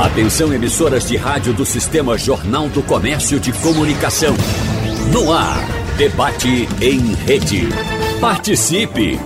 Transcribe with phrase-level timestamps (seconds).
[0.00, 4.34] Atenção emissoras de rádio do Sistema Jornal do Comércio de Comunicação.
[5.12, 5.58] No ar,
[5.98, 7.68] debate em rede.
[8.18, 9.20] Participe!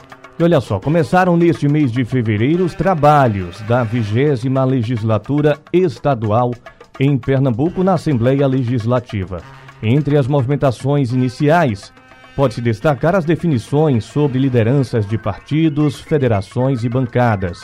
[0.41, 6.51] E olha só, começaram neste mês de fevereiro os trabalhos da vigésima legislatura estadual
[6.99, 9.43] em Pernambuco na Assembleia Legislativa.
[9.83, 11.93] Entre as movimentações iniciais,
[12.35, 17.61] pode-se destacar as definições sobre lideranças de partidos, federações e bancadas.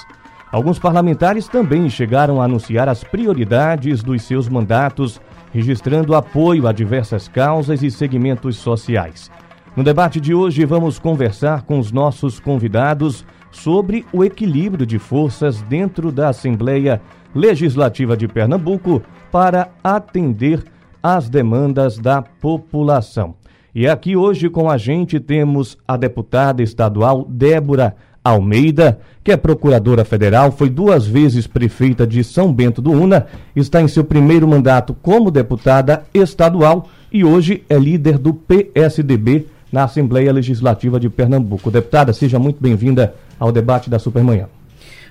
[0.52, 5.18] Alguns parlamentares também chegaram a anunciar as prioridades dos seus mandatos,
[5.50, 9.30] registrando apoio a diversas causas e segmentos sociais.
[9.76, 15.60] No debate de hoje, vamos conversar com os nossos convidados sobre o equilíbrio de forças
[15.60, 16.98] dentro da Assembleia
[17.34, 20.64] Legislativa de Pernambuco para atender
[21.02, 23.34] às demandas da população.
[23.74, 30.06] E aqui hoje com a gente temos a deputada estadual Débora Almeida, que é procuradora
[30.06, 34.96] federal, foi duas vezes prefeita de São Bento do Una, está em seu primeiro mandato
[35.02, 41.70] como deputada estadual e hoje é líder do PSDB na Assembleia Legislativa de Pernambuco.
[41.70, 44.48] Deputada, seja muito bem-vinda ao debate da Supermanhã.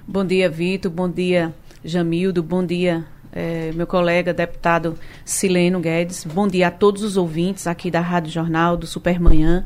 [0.08, 0.92] Bom dia, Vitor.
[0.92, 2.42] Bom dia, Jamildo.
[2.42, 6.26] Bom dia, eh, meu colega deputado Sileno Guedes.
[6.26, 9.64] Bom dia a todos os ouvintes aqui da Rádio Jornal, do Supermanhã.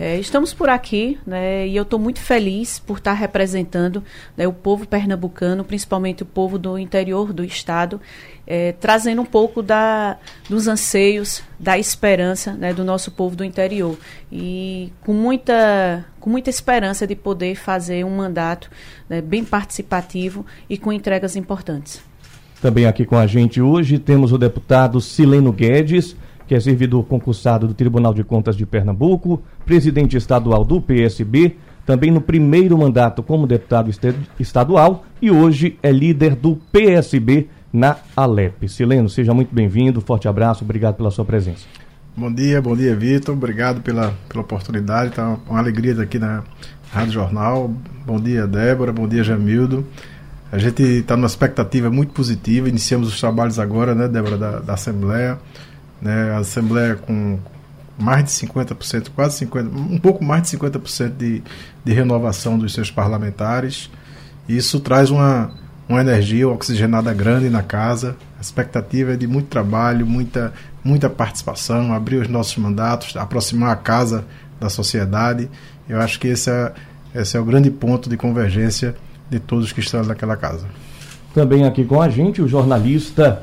[0.00, 4.02] É, estamos por aqui né, e eu estou muito feliz por estar representando
[4.36, 8.00] né, o povo pernambucano, principalmente o povo do interior do estado,
[8.46, 10.16] é, trazendo um pouco da,
[10.48, 13.98] dos anseios, da esperança né, do nosso povo do interior.
[14.30, 18.70] E com muita, com muita esperança de poder fazer um mandato
[19.08, 22.00] né, bem participativo e com entregas importantes.
[22.62, 26.16] Também aqui com a gente hoje temos o deputado Sileno Guedes
[26.48, 32.10] que é servidor concursado do Tribunal de Contas de Pernambuco, presidente estadual do PSB, também
[32.10, 33.90] no primeiro mandato como deputado
[34.40, 38.66] estadual e hoje é líder do PSB na Alep.
[38.66, 41.66] Sileno, seja muito bem-vindo, forte abraço, obrigado pela sua presença.
[42.16, 46.42] Bom dia, bom dia, Vitor, obrigado pela, pela oportunidade, tá uma alegria estar aqui na
[46.90, 47.70] Rádio Jornal.
[48.06, 49.84] Bom dia, Débora, bom dia, Jamildo.
[50.50, 54.74] A gente está numa expectativa muito positiva, iniciamos os trabalhos agora, né, Débora, da, da
[54.74, 55.38] Assembleia
[56.00, 57.38] né, a Assembleia com
[57.98, 61.42] mais de 50%, quase 50%, um pouco mais de 50% de,
[61.84, 63.90] de renovação dos seus parlamentares.
[64.48, 65.50] Isso traz uma,
[65.88, 68.16] uma energia oxigenada grande na casa.
[68.38, 70.52] A expectativa é de muito trabalho, muita,
[70.84, 74.24] muita participação, abrir os nossos mandatos, aproximar a casa
[74.60, 75.50] da sociedade.
[75.88, 76.72] Eu acho que esse é,
[77.14, 78.94] esse é o grande ponto de convergência
[79.28, 80.66] de todos que estão naquela casa.
[81.34, 83.42] Também aqui com a gente o jornalista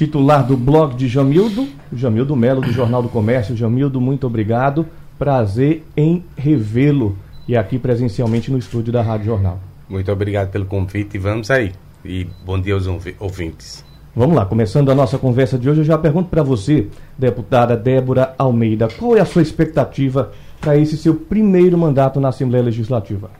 [0.00, 3.54] titular do blog de Jamildo, Jamildo Melo, do Jornal do Comércio.
[3.54, 4.86] Jamildo, muito obrigado.
[5.18, 9.60] Prazer em revê-lo e aqui presencialmente no estúdio da Rádio Jornal.
[9.86, 11.72] Muito obrigado pelo convite e vamos aí.
[12.02, 12.86] E bom dia aos
[13.18, 13.84] ouvintes.
[14.16, 18.34] Vamos lá, começando a nossa conversa de hoje, eu já pergunto para você, deputada Débora
[18.38, 23.30] Almeida, qual é a sua expectativa para esse seu primeiro mandato na Assembleia Legislativa?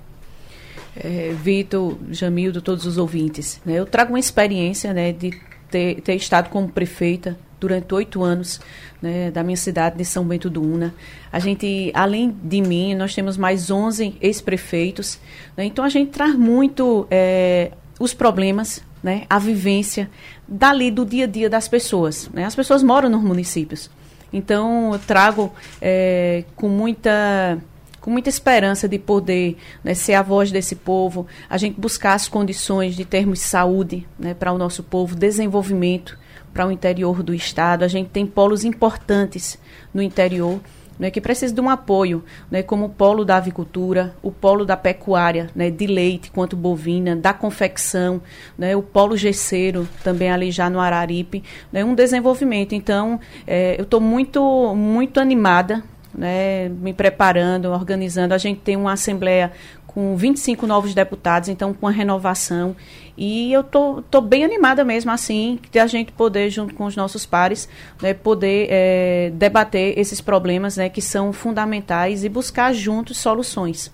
[0.95, 5.33] É, Vitor, Jamildo, todos os ouvintes, né, eu trago uma experiência né, de
[5.71, 8.61] ter, ter estado como prefeita durante oito anos
[9.01, 10.95] né, da minha cidade de São Bento do Una.
[11.31, 15.19] A gente, além de mim, nós temos mais 11 ex-prefeitos.
[15.57, 20.11] Né, então, a gente traz muito é, os problemas, né, a vivência
[20.49, 22.29] dali do dia a dia das pessoas.
[22.33, 22.45] Né?
[22.45, 23.91] As pessoas moram nos municípios.
[24.33, 25.53] Então, eu trago
[25.83, 27.59] é, com muita
[28.01, 32.29] com muita esperança de poder né, ser a voz desse povo, a gente buscar as
[32.29, 36.19] condições de termos saúde né, para o nosso povo, desenvolvimento
[36.53, 37.85] para o interior do estado.
[37.85, 39.59] A gente tem polos importantes
[39.93, 40.61] no interior.
[40.99, 44.77] Né, que precisa de um apoio, né, como o polo da avicultura, o polo da
[44.77, 48.21] pecuária, né, de leite quanto bovina, da confecção,
[48.59, 51.43] né, o polo gesseiro, também ali já no Araripe,
[51.73, 52.75] né, um desenvolvimento.
[52.75, 55.83] Então, é, eu estou muito, muito animada
[56.15, 58.35] né, me preparando, organizando.
[58.35, 59.53] A gente tem uma assembleia
[59.87, 62.77] com 25 novos deputados, então com a renovação.
[63.17, 66.95] E eu tô, tô bem animada mesmo, assim, de a gente poder, junto com os
[66.95, 67.69] nossos pares,
[68.01, 73.93] né, poder é, debater esses problemas né, que são fundamentais e buscar juntos soluções.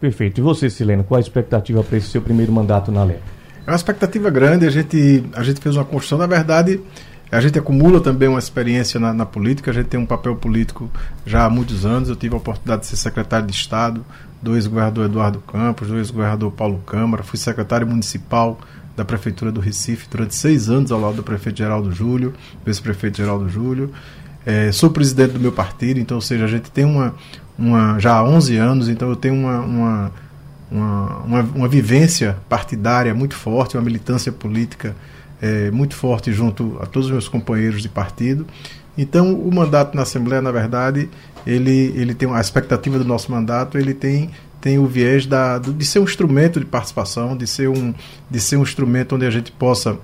[0.00, 0.40] Perfeito.
[0.40, 3.20] E você, Sileno, qual a expectativa para esse seu primeiro mandato na lei?
[3.64, 6.80] É uma expectativa grande, a gente, a gente fez uma construção, na verdade,
[7.32, 10.90] a gente acumula também uma experiência na, na, política, a gente tem um papel político
[11.24, 12.10] já há muitos anos.
[12.10, 14.04] Eu tive a oportunidade de ser secretário de Estado
[14.42, 18.60] do ex-governador Eduardo Campos, do ex-governador Paulo Câmara, fui secretário municipal
[18.94, 22.34] da Prefeitura do Recife durante seis anos ao lado do prefeito Geraldo Júlio,
[22.66, 23.90] vice-prefeito Geraldo Júlio.
[24.44, 27.14] É, sou presidente do meu partido, então, ou seja, a gente tem uma,
[27.58, 30.12] uma já há 11 anos, então eu tenho uma, uma,
[30.70, 34.94] uma, uma, uma vivência partidária muito forte, uma militância política
[35.42, 38.46] é, muito forte junto a todos os meus companheiros de partido.
[38.96, 41.10] Então, o mandato na Assembleia, na verdade,
[41.44, 44.30] ele, ele tem a expectativa do nosso mandato, ele tem
[44.60, 47.92] tem o viés da, de ser um instrumento de participação, de ser um,
[48.30, 49.98] de ser um instrumento onde a gente possa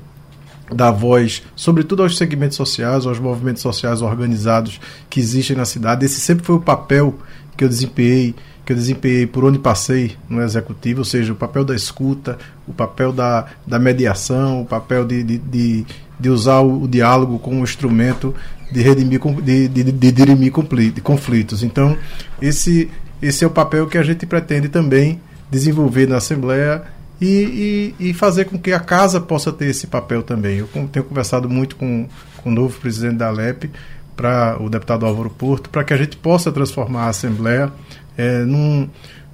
[0.74, 6.04] dar voz, sobretudo aos segmentos sociais, aos movimentos sociais organizados que existem na cidade.
[6.04, 7.16] Esse sempre foi o papel
[7.56, 8.34] que eu desempenhei,
[8.68, 12.36] que eu desempenhei por onde passei no executivo, ou seja, o papel da escuta,
[12.66, 15.86] o papel da, da mediação, o papel de, de, de,
[16.20, 18.34] de usar o, o, diálogo como instrumento
[18.70, 21.62] de redimir, de, de, de dirimir conflitos.
[21.62, 21.96] Então,
[22.42, 22.90] esse
[23.22, 25.18] esse é o papel que a gente pretende também
[25.50, 26.82] desenvolver na Assembleia
[27.18, 30.58] e, e, e, fazer com que a casa possa ter esse papel também.
[30.58, 32.06] Eu tenho conversado muito com,
[32.36, 33.70] com o novo presidente da Alep,
[34.18, 37.72] para o deputado Álvaro Porto, para que a gente possa transformar a Assembleia
[38.18, 38.90] é, num,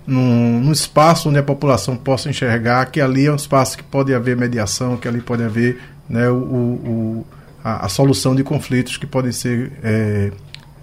[0.07, 4.15] num, num, espaço onde a população possa enxergar que ali é um espaço que pode
[4.15, 7.27] haver mediação, que ali pode haver né, o, o
[7.65, 10.31] a, a, solução de conflitos que podem ser, é,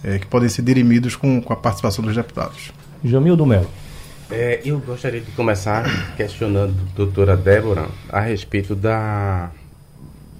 [0.03, 2.71] é, que podem ser dirimidos com, com a participação dos deputados.
[3.05, 3.69] Jamildo Melo.
[4.31, 9.51] É, eu gostaria de começar questionando a doutora Débora a respeito da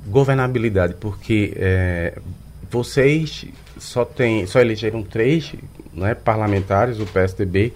[0.08, 2.18] governabilidade, porque é,
[2.72, 3.46] vocês
[3.82, 5.54] só, tem, só elegeram três
[5.94, 7.74] né, parlamentares, o PSDB,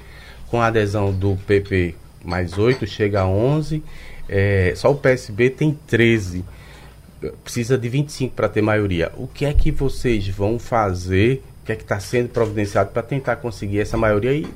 [0.47, 3.83] com a adesão do PP mais oito, chega a 11,
[4.29, 6.45] é, só o PSB tem 13,
[7.43, 9.11] precisa de 25 para ter maioria.
[9.17, 13.01] O que é que vocês vão fazer, o que é que está sendo providenciado para
[13.01, 14.47] tentar conseguir essa maioria e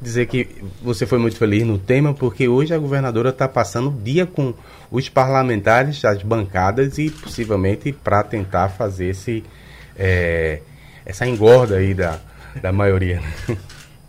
[0.00, 0.48] dizer que
[0.82, 4.54] você foi muito feliz no tema, porque hoje a governadora está passando o dia com
[4.90, 9.44] os parlamentares, as bancadas e possivelmente para tentar fazer esse,
[9.96, 10.60] é,
[11.04, 12.18] essa engorda aí da,
[12.60, 13.20] da maioria.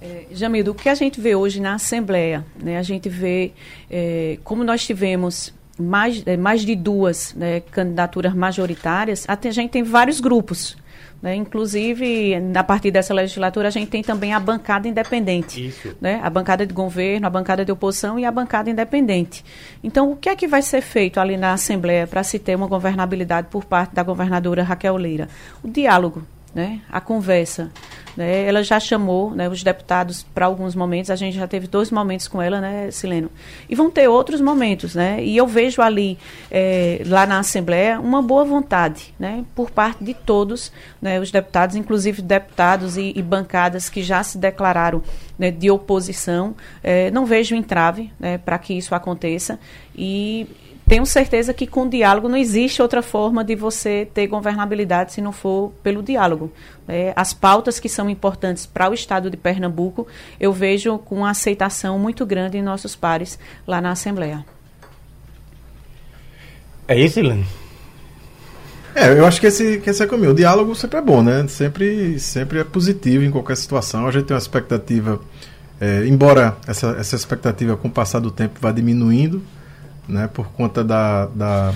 [0.02, 3.54] É, Jamildo, o que a gente vê hoje na Assembleia, né, a gente vê
[3.90, 9.84] é, como nós tivemos mais, é, mais de duas né, candidaturas majoritárias, a gente tem
[9.84, 10.78] vários grupos.
[11.26, 11.34] Né?
[11.34, 15.70] Inclusive, a partir dessa legislatura, a gente tem também a bancada independente.
[15.70, 15.98] Isso.
[16.00, 16.22] Né?
[16.24, 19.44] A bancada de governo, a bancada de oposição e a bancada independente.
[19.84, 22.68] Então, o que é que vai ser feito ali na Assembleia para se ter uma
[22.68, 25.28] governabilidade por parte da governadora Raquel Leira?
[25.64, 26.22] O diálogo,
[26.54, 26.82] né?
[26.92, 27.72] a conversa.
[28.16, 28.48] Né?
[28.48, 32.28] Ela já chamou né, os deputados para alguns momentos, a gente já teve dois momentos
[32.28, 33.30] com ela, né, Sileno?
[33.70, 35.24] E vão ter outros momentos, né?
[35.24, 36.18] E eu vejo ali,
[36.50, 40.72] é, lá na Assembleia, uma boa vontade, né, por parte de todos
[41.02, 45.02] né, os deputados, inclusive deputados e, e bancadas que já se declararam
[45.38, 46.56] né, de oposição.
[46.84, 49.60] É, não vejo entrave né, para que isso aconteça.
[49.96, 50.48] E
[50.88, 55.32] tenho certeza que com diálogo não existe outra forma de você ter governabilidade se não
[55.32, 56.52] for pelo diálogo.
[56.88, 60.08] É, as pautas que são importantes para o estado de Pernambuco,
[60.40, 64.46] eu vejo com uma aceitação muito grande em nossos pares lá na Assembleia.
[66.88, 67.46] É isso, Helene?
[68.94, 70.32] É, eu acho que esse, que esse é comigo.
[70.32, 71.48] O diálogo sempre é bom, né?
[71.48, 74.08] Sempre, sempre é positivo em qualquer situação.
[74.08, 75.20] A gente tem uma expectativa,
[75.82, 79.42] é, embora essa, essa expectativa com o passar do tempo vá diminuindo,
[80.08, 81.74] né, por conta da, da,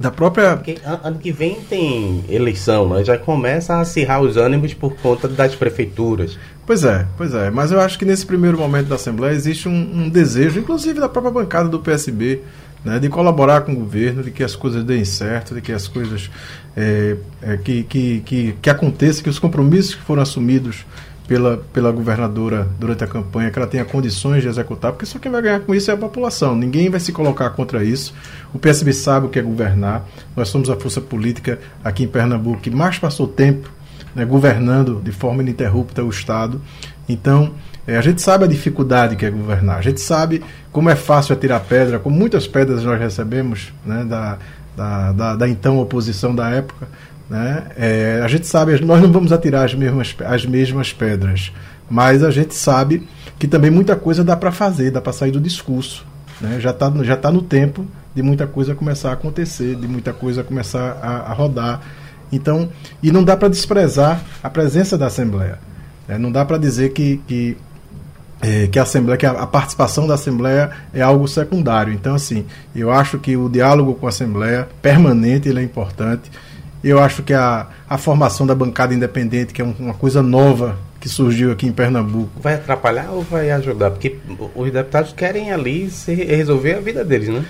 [0.00, 0.56] da própria.
[0.56, 3.04] Porque ano que vem tem eleição, né?
[3.04, 6.38] já começa a acirrar os ânimos por conta das prefeituras.
[6.66, 7.50] Pois é, pois é.
[7.50, 11.08] Mas eu acho que nesse primeiro momento da Assembleia existe um, um desejo, inclusive da
[11.08, 12.40] própria bancada do PSB,
[12.84, 15.88] né, de colaborar com o governo, de que as coisas deem certo, de que as
[15.88, 16.30] coisas
[16.76, 20.84] é, é, que, que, que, que aconteça, que os compromissos que foram assumidos
[21.26, 25.30] pela, pela governadora durante a campanha, que ela tenha condições de executar, porque só quem
[25.30, 26.54] vai ganhar com isso é a população.
[26.54, 28.14] Ninguém vai se colocar contra isso.
[28.54, 30.06] O PSB sabe o que é governar.
[30.36, 33.70] Nós somos a força política aqui em Pernambuco que mais passou tempo
[34.14, 36.60] né, governando de forma ininterrupta o Estado.
[37.08, 37.52] Então,
[37.86, 39.78] é, a gente sabe a dificuldade que é governar.
[39.78, 40.42] A gente sabe
[40.72, 44.38] como é fácil atirar pedra, como muitas pedras nós recebemos né, da,
[44.76, 46.88] da, da, da então oposição da época.
[47.28, 47.64] Né?
[47.76, 51.52] É, a gente sabe, nós não vamos atirar as mesmas, as mesmas pedras,
[51.90, 53.06] mas a gente sabe
[53.38, 56.06] que também muita coisa dá para fazer, dá para sair do discurso.
[56.40, 56.58] Né?
[56.60, 60.42] Já está já tá no tempo de muita coisa começar a acontecer, de muita coisa
[60.42, 61.80] começar a, a rodar.
[62.32, 62.70] Então,
[63.02, 65.58] e não dá para desprezar a presença da Assembleia.
[66.08, 66.18] Né?
[66.18, 67.56] Não dá para dizer que, que,
[68.40, 71.92] é, que a Assembleia, que a, a, participação da Assembleia é algo secundário.
[71.92, 76.30] Então, assim, eu acho que o diálogo com a Assembleia permanente ele é importante.
[76.82, 81.08] Eu acho que a, a formação da bancada independente, que é uma coisa nova que
[81.08, 82.40] surgiu aqui em Pernambuco.
[82.40, 83.90] Vai atrapalhar ou vai ajudar?
[83.90, 84.18] Porque
[84.54, 87.44] os deputados querem ali resolver a vida deles, né?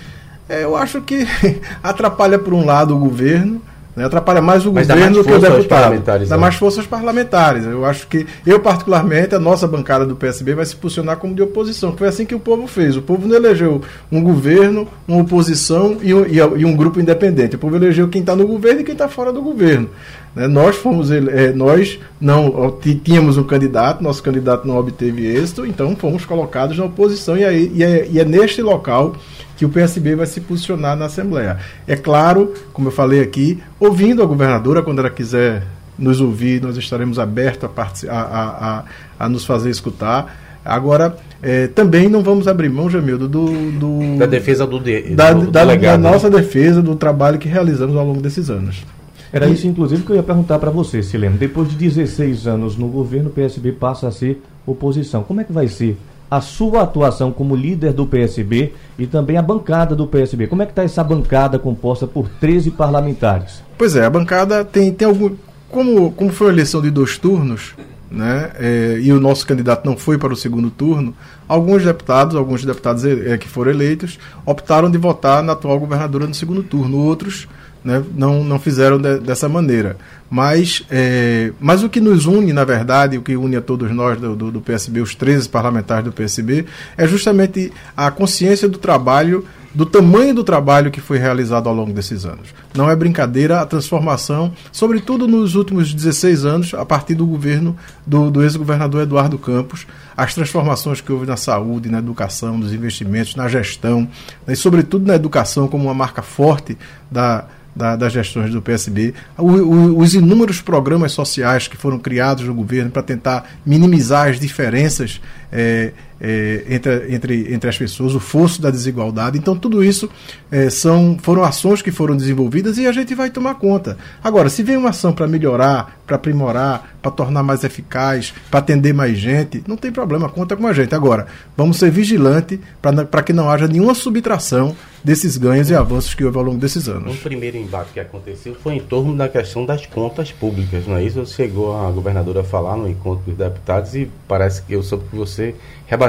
[0.49, 1.27] É, eu acho que
[1.83, 3.61] atrapalha por um lado o governo,
[3.97, 4.05] né?
[4.05, 5.99] Atrapalha mais o Mas governo do que o deputado.
[6.03, 6.37] Dá né?
[6.37, 7.65] mais forças parlamentares.
[7.65, 11.41] Eu acho que, eu particularmente, a nossa bancada do PSB vai se posicionar como de
[11.41, 11.97] oposição.
[11.97, 12.95] Foi assim que o povo fez.
[12.95, 17.55] O povo não elegeu um governo, uma oposição e um, e um grupo independente.
[17.55, 19.89] O povo elegeu quem está no governo e quem está fora do governo.
[20.35, 20.45] Né?
[20.45, 26.23] Nós fomos, é, nós não tínhamos um candidato, nosso candidato não obteve êxito, então fomos
[26.23, 29.15] colocados na oposição e, aí, e, é, e é neste local
[29.57, 31.57] que o PSB vai se posicionar na Assembleia.
[31.87, 35.63] É claro, como eu falei aqui, ouvindo a governadora, quando ela quiser
[35.97, 37.67] nos ouvir, nós estaremos abertos
[38.07, 38.83] a, a, a,
[39.19, 40.61] a nos fazer escutar.
[40.63, 45.33] Agora, é, também não vamos abrir mão, Jamildo, do, do da defesa do, de, da,
[45.33, 45.97] do, do da, da né?
[45.97, 48.85] nossa defesa, do trabalho que realizamos ao longo desses anos.
[49.31, 51.37] Era isso, inclusive, que eu ia perguntar para você, Silene.
[51.37, 55.23] Depois de 16 anos no governo, o PSB passa a ser oposição.
[55.23, 55.97] Como é que vai ser
[56.29, 60.47] a sua atuação como líder do PSB e também a bancada do PSB.
[60.47, 63.63] Como é que está essa bancada composta por 13 parlamentares?
[63.77, 65.35] Pois é, a bancada tem, tem algum.
[65.69, 67.75] Como, como foi a eleição de dois turnos,
[68.09, 71.13] né, é, e o nosso candidato não foi para o segundo turno,
[71.45, 76.33] alguns deputados, alguns deputados é, que foram eleitos, optaram de votar na atual governadora no
[76.33, 76.97] segundo turno.
[76.97, 77.47] Outros
[77.87, 79.95] né, não, não fizeram de, dessa maneira.
[80.29, 84.19] Mas, é, mas o que nos une, na verdade, o que une a todos nós
[84.19, 86.65] do, do, do, PSB, os 13 parlamentares do PSB,
[86.97, 91.93] é justamente a consciência do trabalho, do tamanho do trabalho que foi realizado ao longo
[91.93, 92.53] desses anos.
[92.75, 97.73] Não é brincadeira a transformação, sobretudo nos últimos 16 anos, a partir do governo
[98.05, 103.33] do, do ex-governador Eduardo Campos, as transformações que houve na saúde, na educação, nos investimentos,
[103.33, 104.01] na gestão,
[104.45, 106.77] né, e sobretudo na educação como uma marca forte
[107.09, 107.45] da
[107.77, 112.53] da, das gestões do PSB, o, o, os inúmeros programas sociais que foram criados no
[112.53, 118.61] governo para tentar minimizar as diferenças é, é, entre, entre, entre as pessoas, o fosso
[118.61, 119.37] da desigualdade.
[119.37, 120.09] Então, tudo isso
[120.51, 123.97] é, são, foram ações que foram desenvolvidas e a gente vai tomar conta.
[124.23, 128.93] Agora, se vem uma ação para melhorar, para aprimorar, para tornar mais eficaz, para atender
[128.93, 130.95] mais gente, não tem problema, conta com a gente.
[130.95, 136.23] Agora, vamos ser vigilantes para que não haja nenhuma subtração desses ganhos e avanços que
[136.25, 137.13] houve ao longo desses anos.
[137.13, 141.03] Um primeiro embate que aconteceu foi em torno da questão das contas públicas, não é
[141.03, 141.25] isso?
[141.25, 145.15] Chegou a governadora a falar no encontro dos deputados e parece que eu soube que
[145.15, 145.55] você
[145.85, 146.06] rebateu.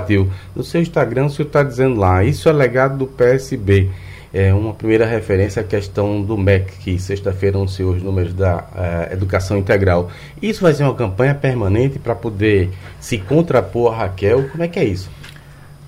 [0.55, 3.91] No seu Instagram, o senhor está dizendo lá, isso é legado do PSB.
[4.33, 9.13] É uma primeira referência à questão do MEC, que sexta-feira anunciou os números da uh,
[9.13, 10.11] educação integral.
[10.41, 14.49] Isso vai ser uma campanha permanente para poder se contrapor a Raquel?
[14.51, 15.11] Como é que é isso?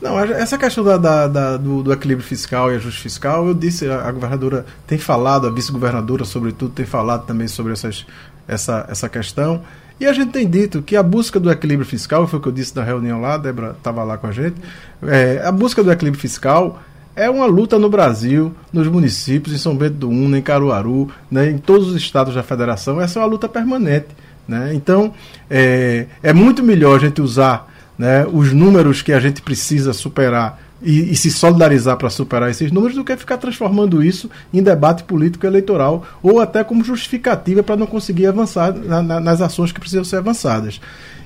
[0.00, 3.86] Não, essa questão da, da, da do, do, equilíbrio fiscal e ajuste fiscal, eu disse,
[3.86, 8.06] a, a governadora tem falado, a vice-governadora, sobretudo, tem falado também sobre essas,
[8.48, 9.62] essa, essa questão.
[10.00, 12.52] E a gente tem dito que a busca do equilíbrio fiscal, foi o que eu
[12.52, 14.56] disse na reunião lá, a Débora estava lá com a gente,
[15.02, 16.82] é, a busca do equilíbrio fiscal
[17.14, 21.50] é uma luta no Brasil, nos municípios, em São Bento do Una, em Caruaru, né,
[21.50, 24.08] em todos os estados da federação, essa é uma luta permanente.
[24.48, 24.72] Né?
[24.74, 25.12] Então,
[25.50, 30.58] é, é muito melhor a gente usar né, os números que a gente precisa superar
[30.82, 35.04] e, e se solidarizar para superar esses números do que ficar transformando isso em debate
[35.04, 39.80] político eleitoral ou até como justificativa para não conseguir avançar na, na, nas ações que
[39.80, 40.80] precisam ser avançadas.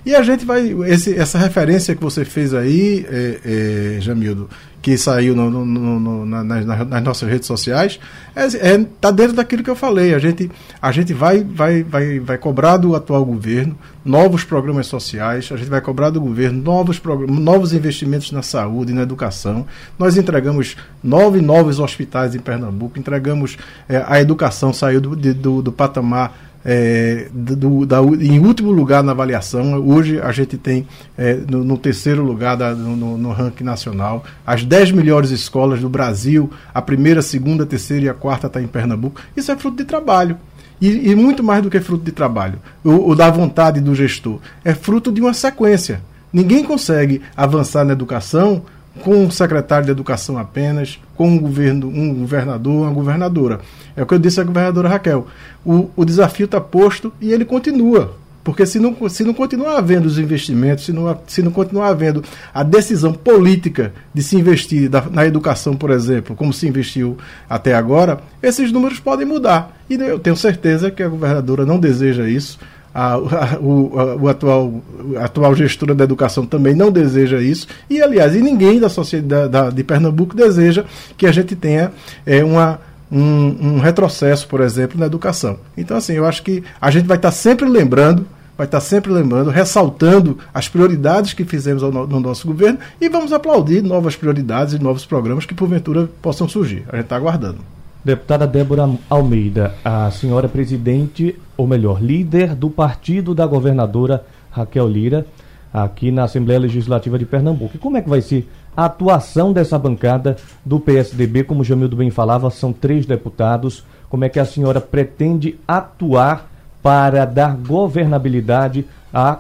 [0.05, 0.75] E a gente vai.
[0.87, 4.51] Esse, essa referência que você fez aí, é, é, Jamildo,
[4.85, 7.99] que saiu no, no, no, na, nas, nossas redes sociais,
[8.37, 10.13] está é, é, tá dentro daquilo que eu falei.
[10.15, 15.49] A gente, a gente vai, vai, vai, vai cobrar do atual governo novos programas sociais,
[15.51, 19.67] a gente vai cobrar do governo novos, novos investimentos na saúde, na educação.
[19.99, 23.57] Nós entregamos nove novos hospitais em Pernambuco, entregamos
[23.89, 29.13] é, a educação, saiu do, do, do patamar é, do, da, em último lugar na
[29.13, 29.75] avaliação.
[29.87, 34.25] Hoje a gente tem é, no, no, terceiro lugar da, no, no, ranking nacional.
[34.47, 38.47] As dez melhores escolas do Brasil, a primeira, a segunda, a terceira e a quarta
[38.47, 39.21] está em Pernambuco.
[39.37, 40.39] Isso é fruto de trabalho.
[40.81, 44.41] E, e, muito mais do que fruto de trabalho, o, o da vontade do gestor.
[44.65, 46.01] É fruto de uma sequência.
[46.33, 48.65] Ninguém consegue avançar na educação
[49.03, 53.61] com um secretário de educação apenas, com um, governo, um governador, uma governadora.
[53.97, 55.27] É o que eu disse à governadora Raquel.
[55.65, 58.17] O, o desafio está posto e ele continua.
[58.45, 62.23] Porque se não, se não continuar havendo os investimentos, se não, se não continuar havendo
[62.53, 67.17] a decisão política de se investir da, na educação, por exemplo, como se investiu
[67.49, 69.75] até agora, esses números podem mudar.
[69.89, 72.59] E eu tenho certeza que a governadora não deseja isso
[72.95, 74.83] a, o, a, o atual,
[75.17, 79.51] a atual gestora da educação também não deseja isso, e aliás, e ninguém da sociedade
[79.51, 80.85] da, de Pernambuco deseja
[81.17, 81.93] que a gente tenha
[82.25, 82.79] é, uma,
[83.11, 85.59] um, um, retrocesso, por exemplo, na educação.
[85.77, 89.51] Então, assim, eu acho que a gente vai estar sempre lembrando vai estar sempre lembrando,
[89.51, 94.79] ressaltando as prioridades que fizemos no, no nosso governo e vamos aplaudir novas prioridades e
[94.79, 96.85] novos programas que porventura possam surgir.
[96.89, 97.59] A gente está aguardando.
[98.05, 105.27] Deputada Débora Almeida, a senhora presidente, ou melhor, líder do partido da governadora Raquel Lira,
[105.73, 107.77] aqui na Assembleia Legislativa de Pernambuco.
[107.77, 108.47] E como é que vai ser
[108.77, 111.45] a atuação dessa bancada do PSDB?
[111.45, 113.83] Como o Jamildo bem falava, são três deputados.
[114.11, 116.51] Como é que a senhora pretende atuar
[116.83, 118.85] para dar governabilidade
[119.15, 119.39] a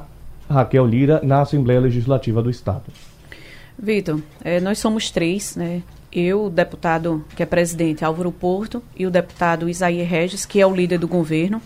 [0.48, 2.84] Raquel Lira na Assembleia Legislativa do Estado?
[3.78, 5.82] Vitor, é, nós somos três, né?
[6.14, 10.66] Eu, o deputado que é presidente Álvaro Porto e o deputado Isaías Regis, que é
[10.66, 11.60] o líder do governo.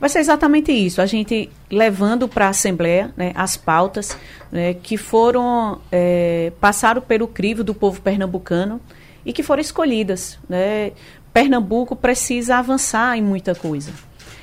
[0.00, 4.16] Vai ser exatamente isso, a gente levando para a Assembleia né, as pautas
[4.52, 8.80] né, que foram, é, passaram pelo crivo do povo pernambucano
[9.26, 10.38] e que foram escolhidas.
[10.48, 10.92] Né?
[11.32, 13.90] Pernambuco precisa avançar em muita coisa.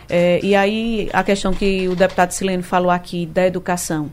[0.09, 4.11] É, e aí a questão que o deputado Sileno falou aqui da educação.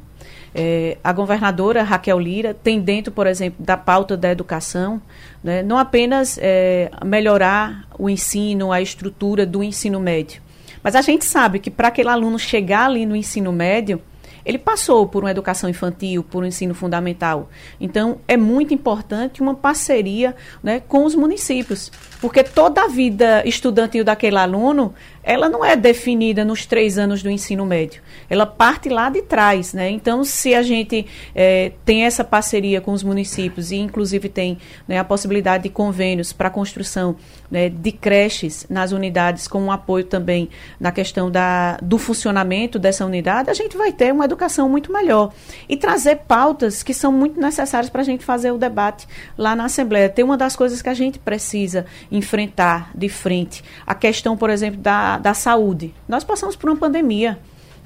[0.55, 5.01] É, a governadora Raquel Lira tem dentro, por exemplo, da pauta da educação,
[5.43, 10.43] né, não apenas é, melhorar o ensino, a estrutura do ensino médio,
[10.83, 14.03] mas a gente sabe que para aquele aluno chegar ali no ensino médio,
[14.45, 17.49] ele passou por uma educação infantil, por um ensino fundamental.
[17.81, 21.93] Então, é muito importante uma parceria né, com os municípios,
[22.23, 27.31] porque toda a vida estudantil daquele aluno ela não é definida nos três anos do
[27.31, 28.03] ensino médio.
[28.29, 29.89] Ela parte lá de trás, né?
[29.89, 34.99] Então, se a gente é, tem essa parceria com os municípios e, inclusive, tem né,
[34.99, 37.15] a possibilidade de convênios para a construção
[37.51, 40.49] né, de creches nas unidades, com um apoio também
[40.81, 45.33] na questão da, do funcionamento dessa unidade, a gente vai ter uma educação muito melhor.
[45.69, 49.07] E trazer pautas que são muito necessárias para a gente fazer o debate
[49.39, 50.09] lá na Assembleia.
[50.09, 53.65] Tem uma das coisas que a gente precisa enfrentar de frente.
[53.87, 55.95] A questão, por exemplo, da da, saúde.
[56.09, 57.39] Nós passamos por uma pandemia.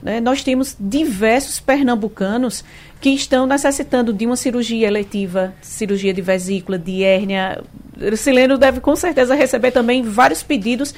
[0.02, 0.20] Né?
[0.20, 2.64] Nós temos diversos pernambucanos
[3.00, 7.62] que estão necessitando de uma cirurgia eletiva, cirurgia de vesícula, de hérnia.
[8.12, 10.94] O Sileno deve com certeza receber também vários pedidos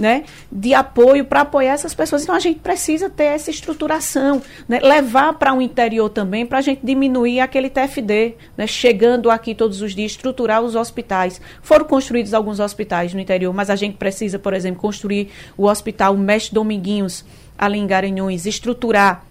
[0.00, 2.22] né, de apoio para apoiar essas pessoas.
[2.22, 6.58] Então a gente precisa ter essa estruturação, né, levar para o um interior também para
[6.58, 11.40] a gente diminuir aquele TFD, né, chegando aqui todos os dias, estruturar os hospitais.
[11.62, 16.16] Foram construídos alguns hospitais no interior, mas a gente precisa, por exemplo, construir o hospital
[16.16, 17.24] Mestre Dominguinhos
[17.60, 17.86] ali em
[18.46, 19.22] estruturar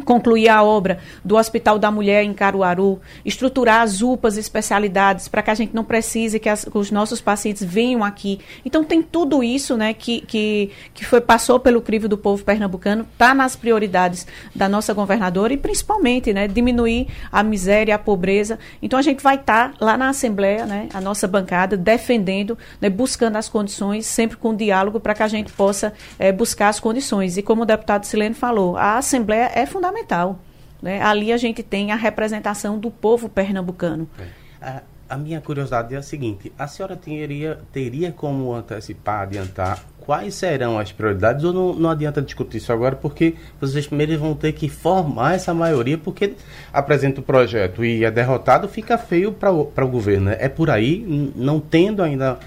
[0.00, 5.50] concluir a obra do Hospital da Mulher em Caruaru, estruturar as UPAs especialidades para que
[5.50, 8.40] a gente não precise que, as, que, os nossos pacientes venham aqui.
[8.64, 13.06] Então tem tudo isso, né, que, que, que foi passou pelo crivo do povo pernambucano,
[13.12, 18.58] está nas prioridades da nossa governadora e principalmente, né, diminuir a miséria, a pobreza.
[18.82, 22.88] Então a gente vai estar tá lá na Assembleia, né, a nossa bancada defendendo, né,
[22.88, 27.36] buscando as condições, sempre com diálogo para que a gente possa é, buscar as condições.
[27.36, 30.38] E como o deputado Silene falou, a Assembleia é fundamental fundamental.
[30.80, 31.00] Né?
[31.00, 34.08] Ali a gente tem a representação do povo pernambucano.
[34.18, 34.26] É.
[34.60, 40.34] A, a, minha curiosidade é a seguinte: a senhora teria, teria como antecipar, adiantar quais
[40.34, 44.52] serão as prioridades ou não, não adianta discutir isso agora porque vocês primeiro vão ter
[44.52, 46.34] que formar essa maioria porque
[46.72, 50.26] apresenta o projeto e é derrotado, fica feio para o governo.
[50.26, 50.36] Né?
[50.38, 52.38] É por aí, não tendo ainda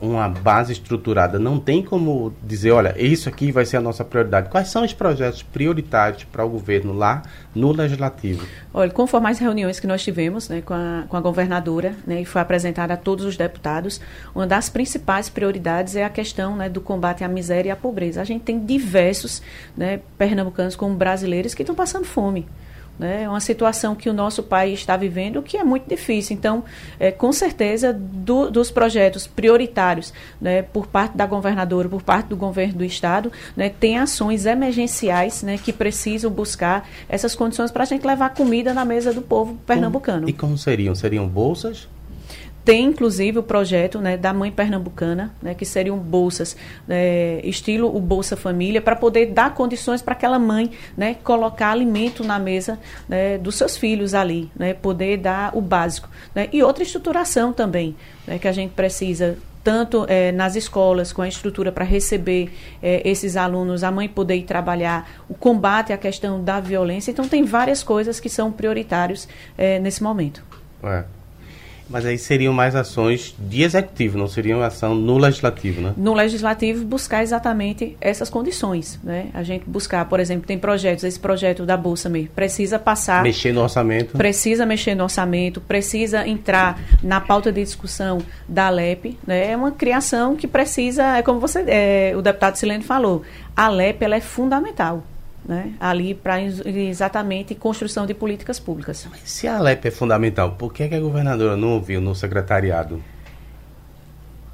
[0.00, 4.48] uma base estruturada, não tem como dizer, olha, isso aqui vai ser a nossa prioridade.
[4.48, 7.22] Quais são os projetos prioritários para o governo lá
[7.54, 8.46] no legislativo?
[8.72, 12.24] Olha, conforme as reuniões que nós tivemos né, com, a, com a governadora, né, e
[12.24, 14.00] foi apresentada a todos os deputados,
[14.34, 18.20] uma das principais prioridades é a questão né, do combate à miséria e à pobreza.
[18.20, 19.42] A gente tem diversos
[19.76, 22.46] né, pernambucanos como brasileiros que estão passando fome.
[23.02, 23.24] Né?
[23.24, 26.36] É uma situação que o nosso país está vivendo que é muito difícil.
[26.36, 26.62] Então,
[27.00, 32.36] é, com certeza, do, dos projetos prioritários né, por parte da governadora, por parte do
[32.36, 37.86] governo do Estado, né, tem ações emergenciais né, que precisam buscar essas condições para a
[37.86, 40.28] gente levar comida na mesa do povo pernambucano.
[40.28, 40.94] e como seriam?
[40.94, 41.88] Seriam bolsas?
[42.64, 48.00] Tem, inclusive, o projeto né, da Mãe Pernambucana, né, que seriam bolsas, né, estilo o
[48.00, 53.36] Bolsa Família, para poder dar condições para aquela mãe né, colocar alimento na mesa né,
[53.36, 56.08] dos seus filhos ali, né, poder dar o básico.
[56.34, 57.96] Né, e outra estruturação também,
[58.26, 63.08] né, que a gente precisa tanto é, nas escolas, com a estrutura para receber é,
[63.08, 67.10] esses alunos, a mãe poder ir trabalhar, o combate à questão da violência.
[67.10, 70.42] Então, tem várias coisas que são prioritários é, nesse momento.
[70.82, 71.04] É.
[71.92, 75.92] Mas aí seriam mais ações de executivo, não seriam ação no legislativo, né?
[75.94, 79.26] No legislativo, buscar exatamente essas condições, né?
[79.34, 83.22] A gente buscar, por exemplo, tem projetos, esse projeto da Bolsa mesmo, precisa passar...
[83.22, 84.16] Mexer no orçamento.
[84.16, 89.50] Precisa mexer no orçamento, precisa entrar na pauta de discussão da LEP, né?
[89.50, 93.22] É uma criação que precisa, é como você, é, o deputado Silene falou,
[93.54, 95.04] a LEP ela é fundamental.
[95.44, 99.08] Né, ali para exatamente construção de políticas públicas.
[99.24, 103.02] Se a Alep é fundamental, por que, é que a governadora não ouviu no secretariado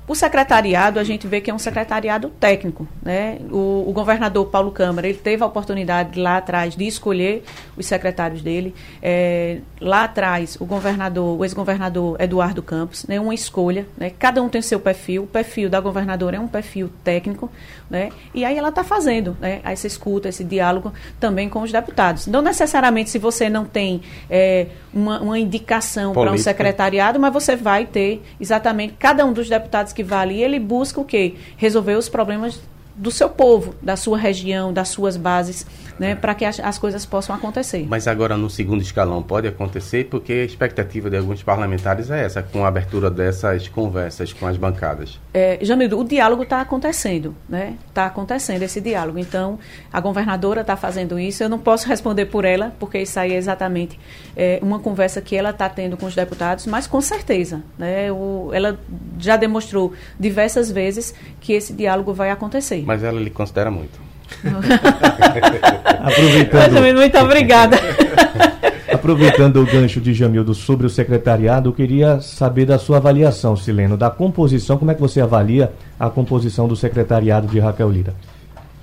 [0.09, 2.89] o secretariado, a gente vê que é um secretariado técnico.
[3.03, 3.39] Né?
[3.51, 7.45] O, o, governador Paulo Câmara, ele teve a oportunidade lá atrás de escolher
[7.77, 8.75] os secretários dele.
[9.03, 13.87] É, lá atrás, o governador, o ex-governador Eduardo Campos, né, uma escolha.
[13.99, 14.11] Né?
[14.19, 15.25] Cada um tem seu perfil.
[15.25, 17.51] O perfil da governadora é um perfil técnico.
[17.91, 18.11] Né?
[18.35, 22.27] E aí ela está fazendo né, essa escuta, esse diálogo também com os deputados.
[22.27, 24.69] Não necessariamente se você não tem é,
[24.99, 29.93] uma, uma indicação para um secretariado, mas você vai ter exatamente cada um dos deputados
[29.93, 31.35] que vai ali, ele busca o quê?
[31.57, 32.61] Resolver os problemas
[32.97, 35.65] do seu povo, da sua região, das suas bases,
[35.99, 37.87] né, para que as, as, coisas possam acontecer.
[37.89, 42.43] Mas agora no segundo escalão pode acontecer, porque a expectativa de alguns parlamentares é essa,
[42.43, 45.19] com a abertura dessas conversas com as bancadas.
[45.35, 47.75] É, Jamildo, o diálogo está acontecendo, né?
[47.89, 49.19] Está acontecendo esse diálogo.
[49.19, 49.59] Então,
[49.93, 51.43] a governadora está fazendo isso.
[51.43, 53.99] Eu não posso responder por ela, porque isso aí é exatamente
[54.37, 58.11] é, uma conversa que ela está tendo com os deputados, mas com certeza, né?
[58.13, 58.79] O, ela
[59.19, 62.83] já demonstrou diversas vezes que esse diálogo vai acontecer.
[62.87, 64.08] Mas ela lhe considera muito.
[66.03, 66.97] Aproveitando.
[66.97, 67.79] Muito obrigada.
[68.93, 73.97] Aproveitando o gancho de Jamildo sobre o secretariado, eu queria saber da sua avaliação, Sileno,
[73.97, 78.15] da composição, como é que você avalia a composição do secretariado de Raquel Lira?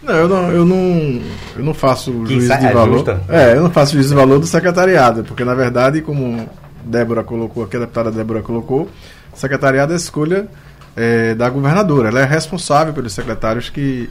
[0.04, 1.22] Não, eu não, eu não,
[1.58, 2.94] eu não faço juízo de é valor.
[2.94, 3.22] Justa.
[3.28, 6.48] É, eu não faço juízo de valor do secretariado, porque na verdade, como
[6.84, 8.84] Débora colocou, aqui a deputada Débora colocou,
[9.34, 10.48] o secretariado é escolha
[10.96, 12.10] é, da governadora.
[12.10, 14.08] Ela é responsável pelos secretários que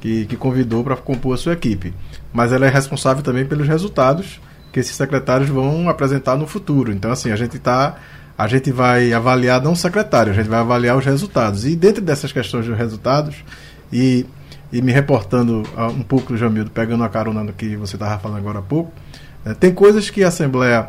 [0.00, 1.94] que, que convidou para compor a sua equipe.
[2.32, 4.40] Mas ela é responsável também pelos resultados
[4.72, 6.92] que esses secretários vão apresentar no futuro.
[6.92, 7.96] Então, assim, a gente tá,
[8.36, 11.64] a gente vai avaliar não o secretário, a gente vai avaliar os resultados.
[11.64, 13.36] E dentro dessas questões dos resultados,
[13.90, 14.26] e,
[14.70, 15.62] e me reportando
[15.96, 18.92] um pouco, Jamildo, pegando a carona no que você estava falando agora há pouco,
[19.44, 20.88] né, tem coisas que a Assembleia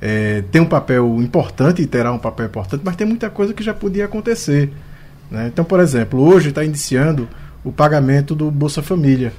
[0.00, 3.64] é, tem um papel importante e terá um papel importante, mas tem muita coisa que
[3.64, 4.70] já podia acontecer.
[5.30, 5.48] Né?
[5.52, 7.28] Então, por exemplo, hoje está iniciando
[7.66, 9.32] o pagamento do Bolsa Família.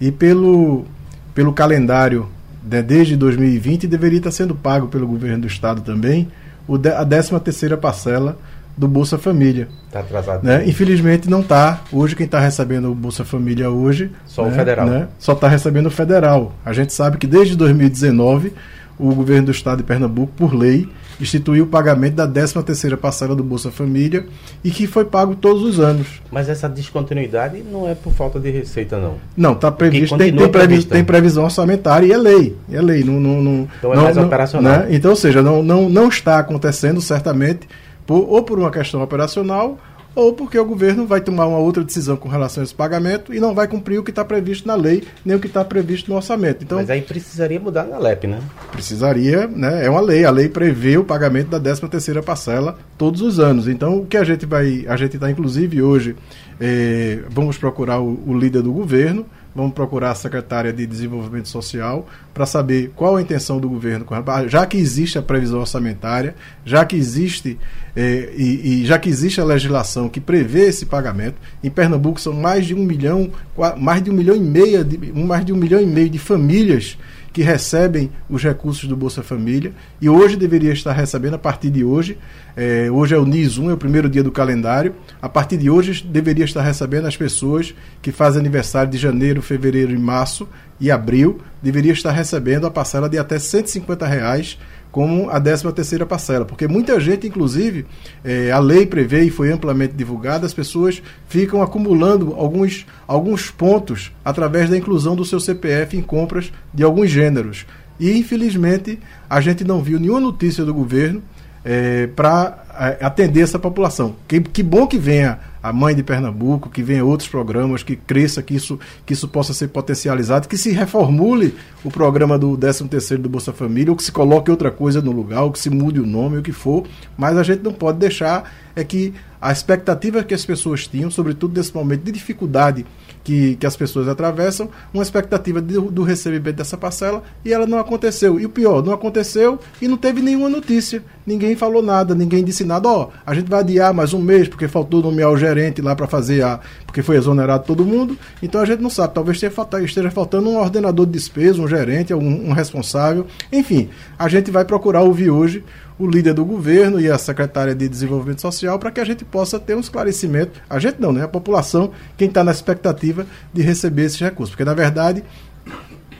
[0.00, 0.86] E pelo,
[1.34, 2.26] pelo calendário
[2.64, 6.26] né, desde 2020 deveria estar sendo pago pelo governo do estado também
[6.66, 8.38] o de, a 13 terceira parcela
[8.74, 9.68] do Bolsa Família.
[9.86, 10.42] Está atrasado.
[10.42, 10.66] Né?
[10.66, 11.82] Infelizmente não está.
[11.92, 14.10] Hoje quem está recebendo o Bolsa Família hoje.
[14.24, 14.86] Só né, o federal.
[14.86, 15.08] Né?
[15.18, 16.54] Só está recebendo o federal.
[16.64, 18.54] A gente sabe que desde 2019
[18.98, 20.88] o governo do estado de Pernambuco, por lei,
[21.20, 24.26] instituiu o pagamento da 13 terceira parcela do Bolsa Família
[24.62, 26.06] e que foi pago todos os anos.
[26.30, 29.16] Mas essa descontinuidade não é por falta de receita, não?
[29.36, 32.56] Não, está previsto, tem, tem, previ tem, previsão orçamentária e é lei.
[32.70, 33.04] É lei.
[33.04, 34.80] Não, não, não, então é não, mais não, operacional.
[34.80, 34.88] Né?
[34.90, 37.68] Então, ou seja, não, não, não está acontecendo certamente
[38.06, 39.78] por, ou por uma questão operacional
[40.14, 43.40] ou porque o governo vai tomar uma outra decisão com relação a esse pagamento e
[43.40, 46.16] não vai cumprir o que está previsto na lei, nem o que está previsto no
[46.16, 46.62] orçamento.
[46.62, 48.40] Então, Mas aí precisaria mudar na LEP, né?
[48.70, 49.84] Precisaria, né?
[49.84, 50.24] É uma lei.
[50.24, 53.68] A lei prevê o pagamento da 13 terceira parcela todos os anos.
[53.68, 54.84] Então, o que a gente vai.
[54.88, 56.16] A gente está, inclusive, hoje,
[56.60, 62.06] eh, vamos procurar o, o líder do governo vamos procurar a secretária de Desenvolvimento Social
[62.32, 64.04] para saber qual a intenção do governo,
[64.48, 67.58] já que existe a previsão orçamentária, já que existe
[67.94, 71.36] eh, e, e, já que existe a legislação que prevê esse pagamento.
[71.62, 73.30] Em Pernambuco são mais de um milhão,
[73.78, 76.98] mais de um milhão e meio de, mais de um milhão e meio de famílias
[77.34, 81.84] que recebem os recursos do Bolsa Família e hoje deveria estar recebendo a partir de
[81.84, 82.16] hoje.
[82.56, 84.94] É, hoje é o NIS 1, é o primeiro dia do calendário.
[85.20, 89.92] A partir de hoje deveria estar recebendo as pessoas que fazem aniversário de janeiro, fevereiro
[89.92, 94.56] e março e abril, deveria estar recebendo a parcela de até 150 reais
[94.94, 97.84] como a 13 terceira parcela, porque muita gente, inclusive,
[98.24, 104.12] é, a lei prevê e foi amplamente divulgada, as pessoas ficam acumulando alguns, alguns pontos
[104.24, 107.66] através da inclusão do seu CPF em compras de alguns gêneros.
[107.98, 111.20] E, infelizmente, a gente não viu nenhuma notícia do governo
[111.64, 114.14] é, para é, atender essa população.
[114.28, 118.42] Que, que bom que venha a Mãe de Pernambuco, que venha outros programas, que cresça,
[118.42, 123.30] que isso, que isso possa ser potencializado, que se reformule o programa do 13º do
[123.30, 126.04] Bolsa Família, ou que se coloque outra coisa no lugar, ou que se mude o
[126.04, 126.84] nome, o que for,
[127.16, 131.56] mas a gente não pode deixar é que a expectativa que as pessoas tinham, sobretudo
[131.56, 132.86] nesse momento de dificuldade
[133.22, 137.78] que, que as pessoas atravessam, uma expectativa de, do recebimento dessa parcela e ela não
[137.78, 138.38] aconteceu.
[138.38, 141.02] E o pior, não aconteceu e não teve nenhuma notícia.
[141.26, 142.88] Ninguém falou nada, ninguém disse nada.
[142.88, 145.96] Ó, oh, a gente vai adiar mais um mês porque faltou nomear o gerente lá
[145.96, 146.60] para fazer a.
[146.86, 148.16] porque foi exonerado todo mundo.
[148.42, 149.14] Então a gente não sabe.
[149.14, 153.26] Talvez esteja faltando um ordenador de despesa, um gerente, um, um responsável.
[153.50, 155.64] Enfim, a gente vai procurar ouvir hoje
[155.98, 159.60] o líder do governo e a secretária de Desenvolvimento Social para que a gente possa
[159.60, 160.60] ter um esclarecimento.
[160.68, 161.22] A gente não, né?
[161.22, 164.50] A população, quem está na expectativa de receber esses recursos.
[164.50, 165.22] Porque, na verdade,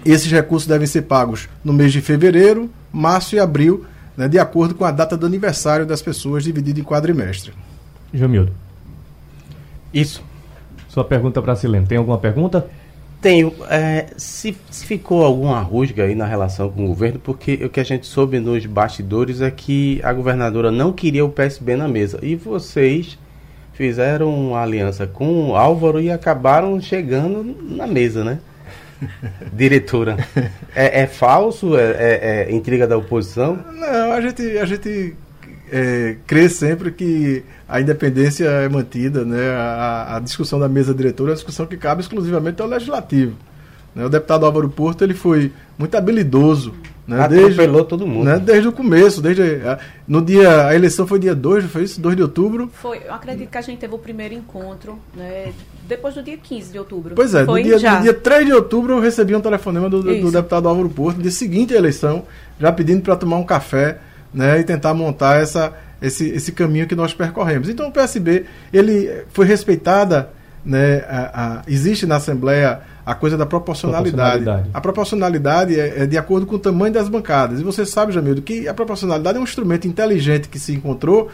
[0.05, 4.75] Esses recursos devem ser pagos no mês de fevereiro, março e abril, né, de acordo
[4.75, 7.53] com a data do aniversário das pessoas, dividido em quadrimestre.
[8.13, 8.53] Jamildo.
[9.93, 10.23] Isso.
[10.89, 11.87] Sua pergunta para a Silene.
[11.87, 12.69] Tem alguma pergunta?
[13.25, 13.55] Tenho.
[13.71, 17.81] É, se, se, ficou alguma rusga aí na relação com o governo, porque o que
[17.81, 22.19] a gente soube nos bastidores é que a governadora não queria o PSB na mesa.
[22.21, 23.19] E vocês
[23.73, 28.41] fizeram uma aliança com o Álvaro e acabaram chegando na mesa, né?
[29.51, 30.19] Diretora.
[30.77, 31.79] É, é falso?
[31.79, 33.59] É, é, é, intriga da oposição?
[33.73, 35.17] Não, a gente, a gente
[35.77, 39.51] é, crê sempre que a independência é mantida, né?
[39.51, 43.35] A, a, discussão da mesa diretora é uma discussão que cabe exclusivamente ao legislativo.
[43.93, 44.05] Né?
[44.05, 46.73] O deputado Álvaro Porto ele foi muito habilidoso.
[47.09, 47.21] Né?
[47.21, 48.25] Atropelou desde, todo mundo.
[48.25, 48.39] Né?
[48.39, 52.01] Desde o começo, desde a, no dia a eleição foi dia 2, foi isso?
[52.01, 52.71] 2 de outubro.
[52.73, 55.53] Foi, eu acredito que a gente teve o primeiro encontro, né?
[55.89, 57.17] Depois do dia 15 de outubro.
[57.17, 60.05] Pois é, foi no, dia, no dia 3 de outubro eu recebi um telefonema do,
[60.05, 62.23] do deputado Álvaro Porto, no dia seguinte à eleição,
[62.61, 63.99] já pedindo para tomar um café,
[64.35, 67.69] né, e tentar montar essa esse, esse caminho que nós percorremos.
[67.69, 70.29] Então o PSB ele foi respeitada,
[70.65, 74.15] né, a, a, existe na Assembleia a coisa da proporcionalidade.
[74.17, 74.71] proporcionalidade.
[74.75, 77.61] A proporcionalidade é, é, de acordo com o tamanho das bancadas.
[77.61, 81.31] E você sabe, Jamildo, que a proporcionalidade é um instrumento inteligente que se encontrou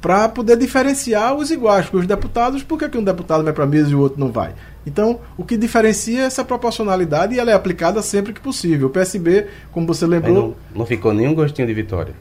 [0.00, 3.64] para poder diferenciar os iguais, porque os deputados, por que, que um deputado vai para
[3.64, 4.52] a mesa e o outro não vai?
[4.86, 8.88] Então, o que diferencia é essa proporcionalidade e ela é aplicada sempre que possível.
[8.88, 10.34] O PSB, como você lembrou.
[10.34, 12.12] Não, não ficou nenhum gostinho de vitória.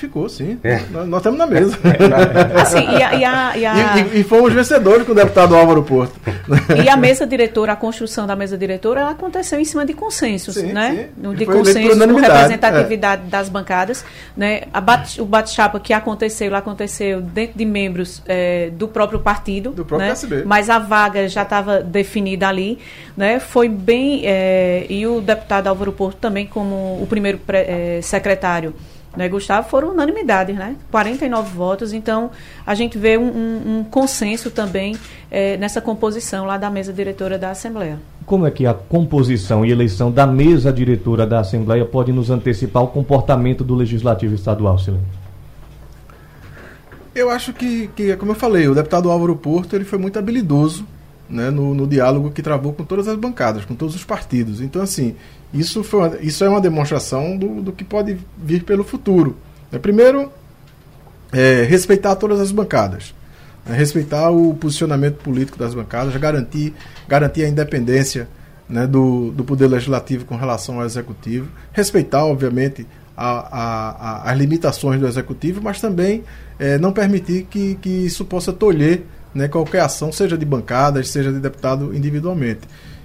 [0.00, 0.58] Ficou, sim.
[0.64, 0.80] É.
[0.90, 1.76] Nós, nós, estamos na mesa.
[2.58, 4.24] assim, e, a, e, a, e, a...
[4.24, 6.18] fomos vencedores com o deputado Álvaro Porto.
[6.82, 10.54] E a mesa diretora, a construção da mesa diretora, ela aconteceu em cima de consensos,
[10.54, 11.10] sim, né?
[11.22, 11.34] Sim.
[11.34, 13.28] De consenso, com representatividade é.
[13.28, 14.02] das bancadas.
[14.34, 14.62] Né?
[14.82, 19.72] Bate, o bate-chapa que aconteceu, aconteceu dentro de membros é, do próprio partido.
[19.72, 20.14] Do próprio né?
[20.14, 20.44] PSB.
[20.46, 22.78] Mas a vaga já estava definida ali.
[23.14, 23.38] Né?
[23.38, 24.22] Foi bem.
[24.24, 28.74] É, e o deputado Álvaro Porto também, como o primeiro é, secretário
[29.16, 30.76] né, Gustavo, foram unanimidades, né?
[30.90, 31.92] 49 votos.
[31.92, 32.30] Então,
[32.64, 34.96] a gente vê um, um, um consenso também
[35.30, 37.98] é, nessa composição lá da mesa diretora da Assembleia.
[38.24, 42.84] Como é que a composição e eleição da mesa diretora da Assembleia pode nos antecipar
[42.84, 45.20] o comportamento do Legislativo Estadual, Silêncio?
[47.12, 50.86] Eu acho que, que, como eu falei, o deputado Álvaro Porto ele foi muito habilidoso
[51.30, 54.60] né, no, no, diálogo que travou com todas as bancadas, com todos os partidos.
[54.60, 55.14] Então, assim,
[55.54, 59.36] isso, foi uma, isso é uma demonstração do, do que pode vir pelo futuro.
[59.72, 60.30] É, primeiro,
[61.32, 63.14] é, respeitar todas as bancadas.
[63.68, 66.74] É, respeitar o posicionamento político das bancadas, garantir,
[67.06, 68.28] garantir a independência
[68.68, 71.48] né, do, do Poder Legislativo com relação ao Executivo.
[71.72, 76.24] Respeitar, obviamente, a, a, a, as limitações do Executivo, mas também
[76.58, 79.02] é, não permitir que, que isso possa tolher
[79.34, 82.60] né, qualquer ação, seja de bancadas, seja de deputado individualmente.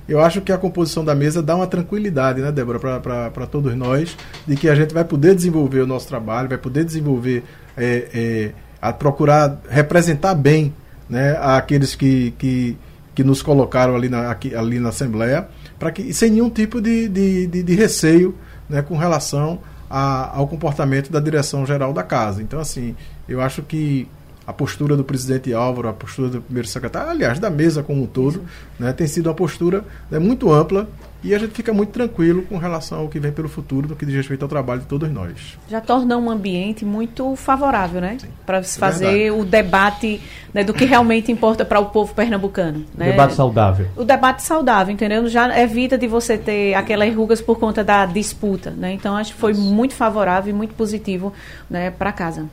[0.08, 4.16] Eu acho que a composição da mesa dá uma tranquilidade, né, Débora, para todos nós,
[4.46, 7.44] de que a gente vai poder desenvolver o nosso trabalho, vai poder desenvolver,
[7.76, 10.74] é, é, a procurar representar bem
[11.10, 12.78] né, aqueles que, que,
[13.16, 15.48] que nos colocaram ali na, aqui, ali na Assembleia,
[15.80, 18.36] para que sem nenhum tipo de, de, de, de receio
[18.70, 19.60] né, com relação
[19.90, 22.42] a, ao comportamento da direção geral da casa.
[22.42, 22.96] Então, assim,
[23.28, 24.08] eu acho que
[24.46, 28.08] a postura do presidente Álvaro, a postura do primeiro secretário, aliás, da mesa como um
[28.08, 28.44] todo,
[28.80, 30.88] né, tem sido uma postura né, muito ampla
[31.26, 34.06] e a gente fica muito tranquilo com relação ao que vem pelo futuro, no que
[34.06, 35.58] diz respeito ao trabalho de todos nós.
[35.68, 38.18] Já torna um ambiente muito favorável, né?
[38.46, 39.42] Para se é fazer verdade.
[39.42, 40.22] o debate
[40.54, 42.86] né, do que realmente importa para o povo pernambucano.
[42.96, 43.10] Né?
[43.10, 43.88] Debate saudável.
[43.96, 45.28] O debate saudável, entendeu?
[45.28, 48.94] Já evita de você ter aquelas rugas por conta da disputa, né?
[48.94, 51.34] Então, acho que foi muito favorável e muito positivo
[51.68, 52.46] né, para casa.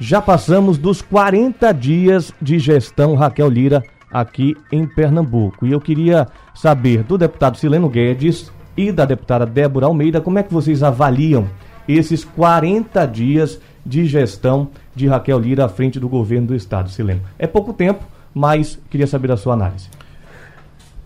[0.00, 5.64] Já passamos dos 40 dias de gestão Raquel Lira aqui em Pernambuco.
[5.64, 10.42] E eu queria saber do deputado Sileno Guedes e da deputada Débora Almeida como é
[10.42, 11.46] que vocês avaliam
[11.86, 17.20] esses 40 dias de gestão de Raquel Lira à frente do governo do estado, Sileno.
[17.38, 18.04] É pouco tempo,
[18.34, 19.88] mas queria saber a sua análise.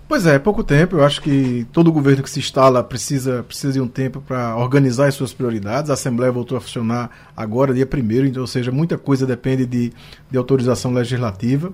[0.09, 0.97] Pois é, é pouco tempo.
[0.97, 5.07] Eu acho que todo governo que se instala precisa, precisa de um tempo para organizar
[5.07, 5.91] as suas prioridades.
[5.91, 9.93] A Assembleia voltou a funcionar agora, dia 1 então, ou seja, muita coisa depende de,
[10.31, 11.71] de autorização legislativa.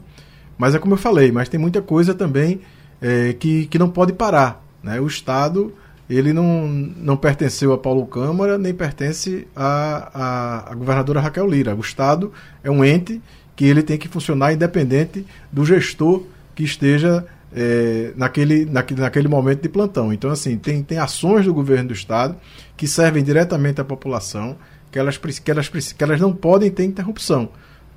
[0.58, 2.60] Mas é como eu falei, mas tem muita coisa também
[3.00, 4.64] é, que, que não pode parar.
[4.82, 5.00] Né?
[5.00, 5.72] O Estado
[6.10, 11.74] ele não, não pertenceu a Paulo Câmara, nem pertence à, à governadora Raquel Lira.
[11.74, 12.32] O Estado
[12.64, 13.22] é um ente
[13.54, 19.62] que ele tem que funcionar independente do gestor que esteja é, naquele, naquele, naquele momento
[19.62, 20.12] de plantão.
[20.12, 22.36] Então, assim, tem, tem ações do governo do Estado
[22.76, 24.56] que servem diretamente à população,
[24.90, 27.48] que elas, que elas, que elas não podem ter interrupção.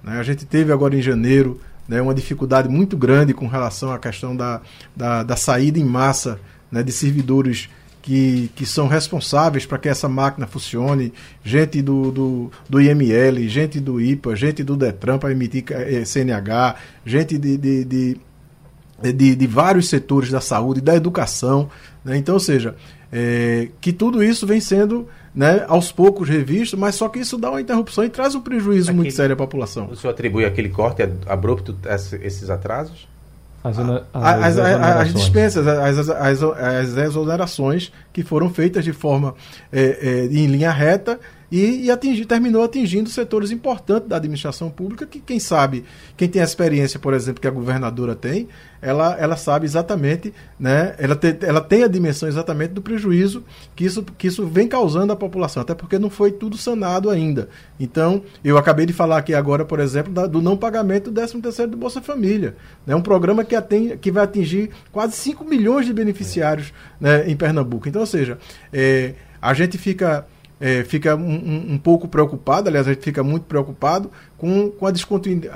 [0.04, 0.20] Né?
[0.20, 4.36] A gente teve agora em janeiro né, uma dificuldade muito grande com relação à questão
[4.36, 4.62] da,
[4.96, 6.40] da, da saída em massa
[6.72, 7.70] né, de servidores
[8.02, 11.12] que, que são responsáveis para que essa máquina funcione,
[11.44, 15.66] gente do, do, do IML, gente do IPA, gente do DETRAN para emitir
[16.06, 18.18] CNH, gente de, de, de
[19.02, 21.70] de, de, vários setores da saúde, da educação.
[22.04, 22.18] Né?
[22.18, 22.76] Então, ou seja,
[23.12, 27.52] é, que tudo isso vem sendo né, aos poucos revisto, mas só que isso dá
[27.52, 29.88] uma interrupção e traz um prejuízo aquele, muito sério à população.
[29.92, 33.08] O senhor atribui aquele corte abrupto a esses atrasos?
[33.64, 39.36] As, as, as, as dispensas, as, as, as, exonerações que foram feitas de forma
[39.72, 41.20] é, é, em linha reta
[41.52, 46.46] e, e terminou atingindo setores importantes da administração pública que, quem sabe, quem tem a
[46.46, 48.48] experiência, por exemplo, que a governadora tem,
[48.82, 53.44] ela, ela sabe exatamente, né, ela, te, ela tem a dimensão exatamente do prejuízo
[53.76, 57.50] que isso, que isso vem causando à população, até porque não foi tudo sanado ainda.
[57.80, 61.68] Então, eu acabei de falar aqui agora, por exemplo, da, do não pagamento do 13º
[61.68, 62.56] do Bolsa Família.
[62.86, 67.28] É né, um programa que, atende, que vai atingir quase 5 milhões de beneficiários né,
[67.30, 67.88] em Pernambuco.
[67.88, 68.38] Então, ou seja,
[68.72, 70.26] é, a gente fica
[70.60, 74.92] é, fica um, um, pouco preocupado, aliás, a gente fica muito preocupado com, com a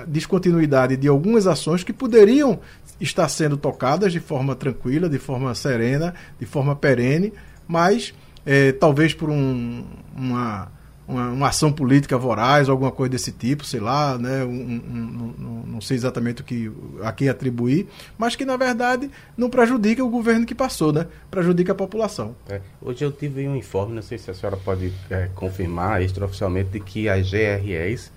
[0.08, 2.60] descontinuidade de algumas ações que poderiam
[3.00, 7.34] estar sendo tocadas de forma tranquila, de forma serena, de forma perene,
[7.68, 8.14] mas
[8.46, 9.84] é, talvez por um,
[10.16, 10.72] uma
[11.12, 14.44] uma, uma, ação política voraz, alguma coisa desse tipo, sei lá, né?
[14.44, 16.72] Um, um, um, não sei exatamente o que
[17.04, 21.08] a quem atribuir, mas que na verdade não prejudica o governo que passou, né?
[21.30, 22.36] Prejudica a população.
[22.48, 22.62] É.
[22.82, 26.80] Hoje eu tive um informe, não sei se a senhora pode é, confirmar extraoficialmente, de
[26.80, 28.12] que as GREs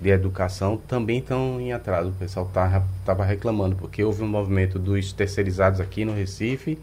[0.00, 2.08] de educação também estão em atraso.
[2.08, 6.78] O pessoal estava tá, reclamando, porque houve um movimento dos terceirizados aqui no Recife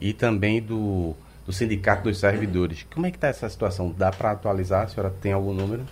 [0.00, 1.14] e também do
[1.46, 2.84] do Sindicato dos Servidores.
[2.92, 3.94] Como é que está essa situação?
[3.96, 4.84] Dá para atualizar?
[4.84, 5.84] A senhora tem algum número?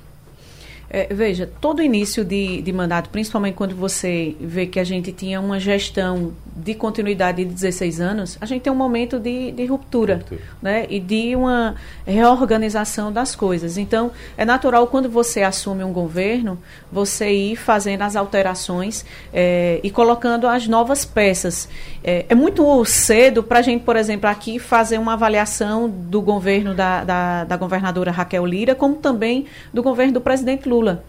[0.97, 5.41] É, veja, todo início de, de mandato, principalmente quando você vê que a gente tinha
[5.41, 10.17] uma gestão de continuidade de 16 anos, a gente tem um momento de, de ruptura,
[10.17, 10.87] ruptura, né?
[10.89, 11.75] E de uma
[12.07, 13.77] reorganização das coisas.
[13.77, 16.59] Então, é natural quando você assume um governo,
[16.93, 21.69] você ir fazendo as alterações é, e colocando as novas peças.
[22.07, 26.75] É, é muito cedo para a gente, por exemplo, aqui fazer uma avaliação do governo
[26.75, 31.03] da, da, da governadora Raquel Lira, como também do governo do presidente Lula.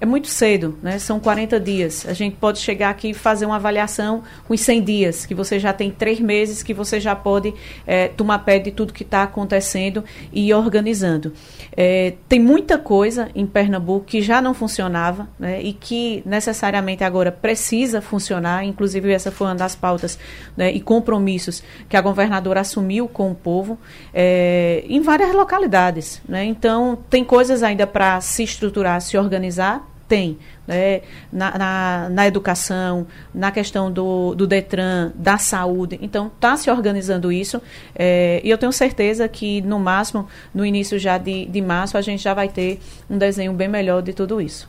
[0.00, 0.98] É muito cedo, né?
[0.98, 2.06] São 40 dias.
[2.08, 5.58] A gente pode chegar aqui e fazer uma avaliação com os 100 dias, que você
[5.58, 7.52] já tem três meses que você já pode
[7.86, 11.34] é, tomar pé de tudo que está acontecendo e ir organizando.
[11.76, 15.60] É, tem muita coisa em Pernambuco que já não funcionava né?
[15.62, 18.64] e que necessariamente agora precisa funcionar.
[18.64, 20.18] Inclusive, essa foi uma das pautas
[20.56, 20.72] né?
[20.72, 23.78] e compromissos que a governadora assumiu com o povo
[24.14, 26.22] é, em várias localidades.
[26.26, 26.46] Né?
[26.46, 33.06] Então, tem coisas ainda para se estruturar, se organizar tem né, na, na, na, educação,
[33.32, 36.00] na questão do, do Detran, da saúde.
[36.02, 37.62] Então, está se organizando isso
[37.94, 42.02] é, e eu tenho certeza que, no máximo, no início já de, de março, a
[42.02, 44.68] gente já vai ter um desenho bem melhor de tudo isso.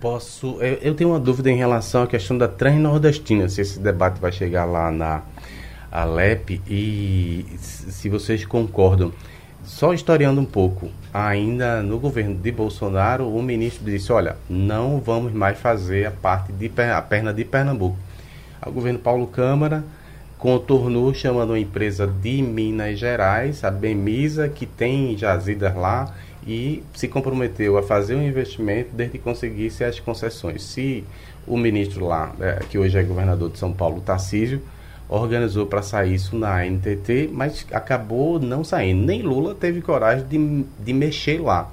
[0.00, 0.56] Posso.
[0.62, 4.32] Eu, eu tenho uma dúvida em relação à questão da Transnordestina, se esse debate vai
[4.32, 5.22] chegar lá na
[5.92, 9.12] Alep e se vocês concordam.
[9.64, 15.32] Só historiando um pouco, ainda no governo de Bolsonaro, o ministro disse: olha, não vamos
[15.32, 17.96] mais fazer a parte de a perna de Pernambuco.
[18.66, 19.84] O governo Paulo Câmara
[20.38, 26.14] contornou chamando uma empresa de Minas Gerais, a Bemisa, que tem jazidas lá,
[26.46, 30.62] e se comprometeu a fazer um investimento desde que conseguisse as concessões.
[30.62, 31.04] Se
[31.46, 34.62] o ministro lá, é, que hoje é governador de São Paulo, Tarcísio,
[35.10, 39.04] organizou para sair isso na NTT, mas acabou não saindo.
[39.04, 41.68] Nem Lula teve coragem de, de mexer lá.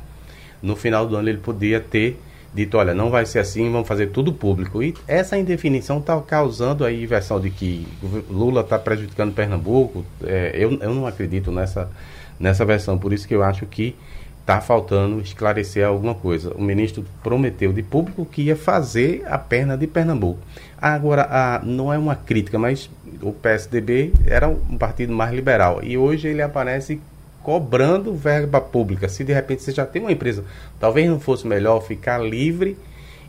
[0.61, 2.19] No final do ano ele podia ter
[2.51, 4.81] dito, olha, não vai ser assim, vamos fazer tudo público.
[4.81, 7.87] E essa indefinição está causando a inversão de que
[8.27, 10.03] Lula está prejudicando Pernambuco.
[10.23, 11.91] É, eu, eu não acredito nessa,
[12.39, 13.95] nessa versão, por isso que eu acho que
[14.41, 16.51] está faltando esclarecer alguma coisa.
[16.55, 20.39] O ministro prometeu de público que ia fazer a perna de Pernambuco.
[20.79, 22.89] Agora, a, não é uma crítica, mas
[23.21, 27.01] o PSDB era um partido mais liberal e hoje ele aparece
[27.41, 29.09] cobrando verba pública.
[29.09, 30.43] Se de repente você já tem uma empresa,
[30.79, 32.77] talvez não fosse melhor ficar livre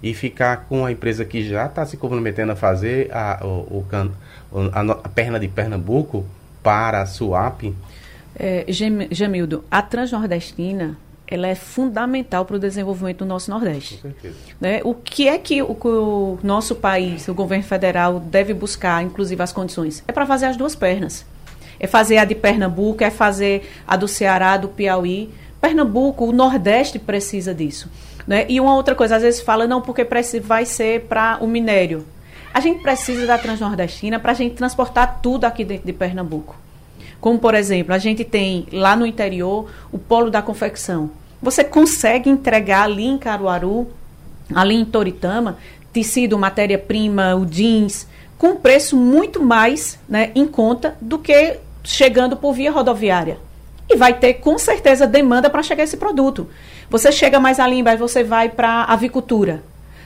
[0.02, 3.86] e ficar com a empresa que já está se comprometendo a fazer a, o, o
[3.92, 6.26] a, a, perna de Pernambuco
[6.62, 7.74] para a SUAP?
[8.36, 10.96] É, Gemildo, a Transnordestina
[11.30, 13.96] ela é fundamental para o desenvolvimento do nosso Nordeste.
[13.96, 14.34] Com certeza.
[14.58, 14.80] Né?
[14.82, 19.52] O que é que o, o, nosso país, o governo federal, deve buscar, inclusive as
[19.52, 20.02] condições?
[20.08, 21.26] É para fazer as duas pernas.
[21.78, 25.30] É fazer a de Pernambuco, é fazer a do Ceará, do Piauí.
[25.60, 27.90] Pernambuco, o Nordeste precisa disso.
[28.26, 28.46] Né?
[28.48, 30.06] E uma outra coisa, às vezes fala, não, porque
[30.42, 32.06] vai ser para o minério.
[32.54, 36.56] A gente precisa da Transnordestina para a gente transportar tudo aqui dentro de Pernambuco.
[37.20, 41.10] Como, por exemplo, a gente tem lá no interior o polo da confecção.
[41.42, 43.88] Você consegue entregar ali em Caruaru,
[44.54, 45.58] ali em Toritama,
[45.92, 48.06] tecido, matéria-prima, o jeans,
[48.36, 53.38] com preço muito mais né, em conta do que chegando por via rodoviária.
[53.88, 56.48] E vai ter com certeza demanda para chegar esse produto.
[56.90, 59.62] Você chega mais ali embaixo, você vai para a avicultura.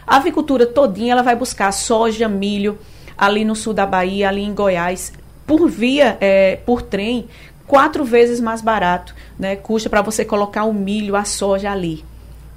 [0.07, 2.79] A avicultura todinha ela vai buscar soja, milho,
[3.17, 5.13] ali no sul da Bahia, ali em Goiás,
[5.53, 7.27] por via, é, por trem,
[7.67, 9.55] quatro vezes mais barato, né?
[9.55, 12.03] Custa para você colocar o milho, a soja ali.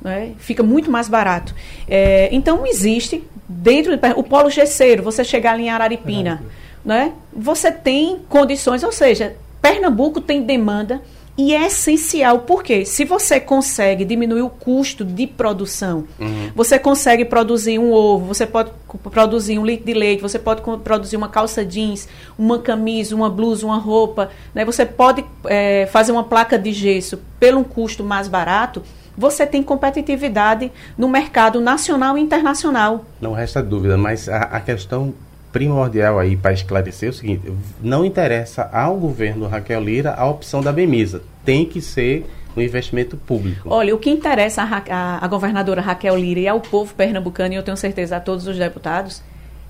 [0.02, 0.32] Né?
[0.38, 1.54] Fica muito mais barato.
[1.90, 6.42] É, então existe dentro do o polo gesseiro, você chegar ali em Araripina,
[6.86, 7.12] né?
[7.34, 11.02] Você tem condições, ou seja, Pernambuco tem demanda
[11.38, 16.52] e é essencial, porque se você consegue diminuir o custo de produção, uhum.
[16.56, 18.72] você consegue produzir um ovo, você pode
[19.12, 22.08] produzir um litro de leite, você pode produzir uma calça jeans,
[22.38, 24.64] uma camisa, uma blusa, uma roupa, né?
[24.64, 28.82] você pode é, fazer uma placa de gesso pelo um custo mais barato,
[29.18, 33.06] você tem competitividade no mercado nacional e internacional.
[33.20, 35.14] Não resta dúvida, mas a, a questão
[35.56, 37.50] primordial aí para esclarecer é o seguinte:
[37.82, 43.16] não interessa ao governo Raquel Lira a opção da Bemisa, tem que ser um investimento
[43.16, 43.70] público.
[43.70, 47.78] Olha, o que interessa a governadora Raquel Lira e ao povo pernambucano, e eu tenho
[47.78, 49.24] certeza a todos os deputados,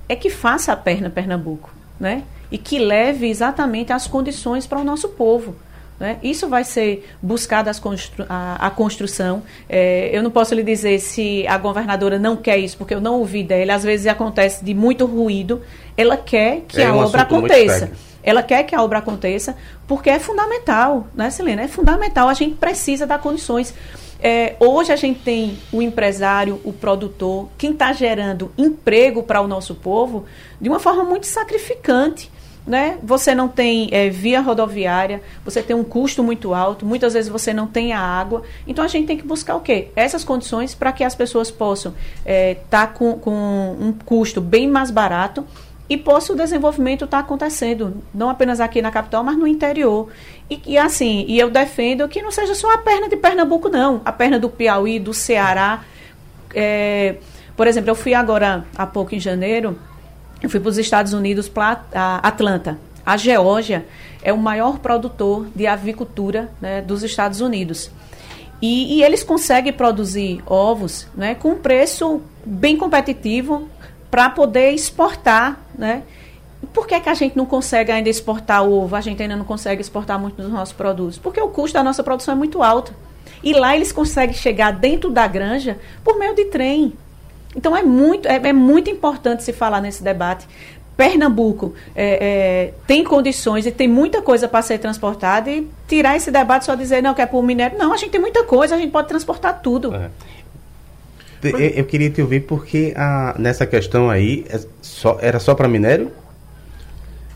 [0.10, 2.24] é que faça a perna Pernambuco, né?
[2.52, 5.56] E que leve exatamente as condições para o nosso povo.
[6.00, 6.18] Né?
[6.22, 9.43] Isso vai ser buscado constru a, a, construção.
[9.70, 13.20] É, eu não posso lhe dizer se a governadora não quer isso, porque eu não
[13.20, 13.74] ouvi dela.
[13.74, 15.62] Às vezes acontece de muito ruído.
[15.96, 17.91] Ela quer que é a um obra aconteça.
[18.22, 19.56] Ela quer que a obra aconteça,
[19.88, 21.62] porque é fundamental, né, Selena?
[21.62, 22.28] É fundamental.
[22.28, 23.74] A gente precisa dar condições.
[24.20, 29.48] É, hoje a gente tem o empresário, o produtor, quem está gerando emprego para o
[29.48, 30.26] nosso povo
[30.60, 32.32] de uma forma muito sacrificante
[32.66, 32.97] né?
[33.03, 37.53] Você não tem é, via rodoviária, você tem um custo muito alto, muitas vezes você
[37.53, 38.43] não tem a água.
[38.66, 39.89] Então a gente tem que buscar o quê?
[39.95, 44.68] Essas condições para que as pessoas possam estar é, tá com, com um custo bem
[44.68, 45.45] mais barato
[45.88, 50.09] e possa o desenvolvimento estar tá acontecendo, não apenas aqui na capital, mas no interior.
[50.49, 54.01] E, e, assim, e eu defendo que não seja só a perna de Pernambuco, não,
[54.03, 55.84] a perna do Piauí, do Ceará.
[56.53, 57.16] É,
[57.55, 59.78] por exemplo, eu fui agora há pouco em janeiro
[60.46, 61.84] eu fui para os Estados Unidos, para
[62.22, 62.78] Atlanta.
[63.06, 63.86] A Geórgia
[64.22, 67.91] é o maior produtor de avicultura né, dos Estados Unidos.
[68.62, 73.68] E, e, eles conseguem produzir ovos né, com um preço bem competitivo
[74.10, 75.60] para poder exportar.
[75.78, 76.04] Né?
[76.74, 78.96] Por que, que a gente não consegue ainda exportar ovo?
[78.96, 81.20] A gente ainda não consegue exportar muito dos nossos produtos?
[81.20, 82.93] Porque o custo da nossa produção é muito alto.
[83.43, 86.93] E lá eles conseguem chegar dentro da granja por meio de trem.
[87.56, 90.47] Então é muito, é, é muito importante se falar nesse debate.
[90.97, 96.32] Pernambuco é, é, tem condições e tem muita coisa para ser transportada e tirar esse
[96.32, 97.78] debate só dizer não que é por minério.
[97.78, 99.93] Não, a gente tem muita coisa, a gente pode transportar tudo.
[99.93, 100.10] É.
[101.43, 105.68] Eu, eu, queria te ouvir porque a, nessa questão aí é só, era só para
[105.68, 106.12] minério?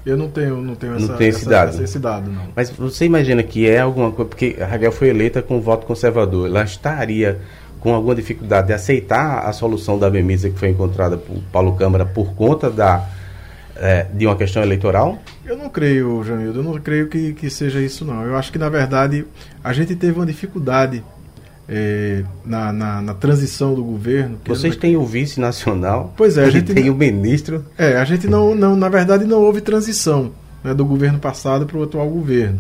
[0.06, 1.70] Eu não tenho, não tenho essa, não tem esse, essa, dado.
[1.70, 2.48] Essa, esse dado, não.
[2.56, 6.48] Mas você imagina que é alguma coisa, porque a Raquel foi eleita com voto conservador,
[6.48, 7.40] ela estaria
[7.80, 12.06] com alguma dificuldade de aceitar a solução da Bemisa que foi encontrada por Paulo Câmara
[12.06, 13.08] por conta da,
[13.76, 15.18] é, de uma questão eleitoral?
[15.46, 18.24] Eu não creio, Jamildo, eu não creio que, que seja isso não.
[18.24, 19.26] Eu acho que, na verdade,
[19.64, 21.04] a gente teve uma dificuldade
[21.68, 24.40] é, na, na, na, transição do governo.
[24.46, 26.14] Vocês têm o vice nacional.
[26.18, 27.64] Pois é, a gente tem o ministro.
[27.78, 30.32] É, a gente não, não na verdade, não houve transição
[30.64, 32.60] né, do governo passado para o atual governo.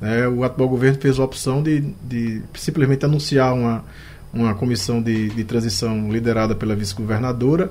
[0.00, 3.84] É, o atual governo fez a opção de, de simplesmente anunciar uma,
[4.32, 7.70] uma comissão de, de transição liderada pela vice-governadora,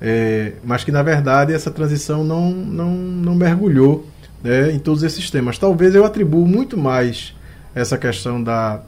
[0.00, 4.06] é, mas que na verdade essa transição não, não, não mergulhou
[4.42, 5.58] né, em todos esses temas.
[5.58, 7.34] Talvez eu atribuo muito mais
[7.74, 8.82] essa questão da,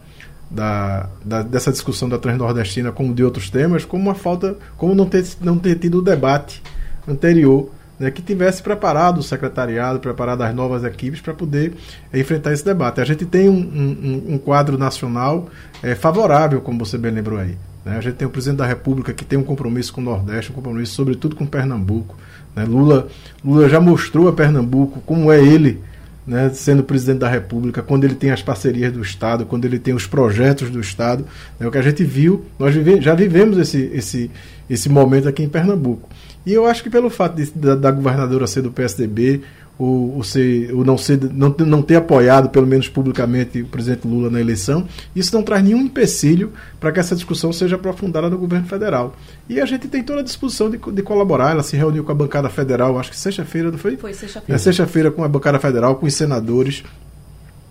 [0.51, 5.07] da, da, dessa discussão da Transnordestina como de outros temas, como uma falta, como não
[5.07, 6.63] ter, não ter tido o debate
[7.09, 11.75] anterior né, que tivesse preparado o secretariado, preparado as novas equipes para poder
[12.13, 13.01] é, enfrentar esse debate.
[13.01, 15.49] A gente tem um, um, um quadro nacional
[15.83, 17.57] é, favorável, como você bem lembrou aí.
[17.85, 17.97] Né?
[17.97, 20.55] A gente tem o presidente da República que tem um compromisso com o Nordeste, um
[20.55, 22.17] compromisso sobretudo com Pernambuco.
[22.55, 22.65] Né?
[22.65, 23.09] Lula,
[23.45, 25.83] Lula já mostrou a Pernambuco como é ele
[26.27, 29.95] né, sendo presidente da República, quando ele tem as parcerias do Estado, quando ele tem
[29.95, 31.25] os projetos do Estado.
[31.61, 34.31] É o que a gente viu, nós vive, já vivemos esse, esse,
[34.69, 36.09] esse momento aqui em Pernambuco.
[36.45, 39.43] E eu acho que pelo fato de, da, da, governadora ser do PSDB,
[39.79, 44.41] o, ser, não, ser, não, não ter apoiado, pelo menos publicamente, o presidente Lula na
[44.41, 49.15] eleição, isso não traz nenhum empecilho para que essa discussão seja aprofundada no governo federal.
[49.49, 51.51] E a gente tem toda a disposição de, de colaborar.
[51.51, 53.97] Ela se reuniu com a bancada federal, acho que sexta-feira, não foi?
[53.97, 54.55] Foi sexta-feira.
[54.55, 56.83] É, sexta-feira com a bancada federal, com os senadores.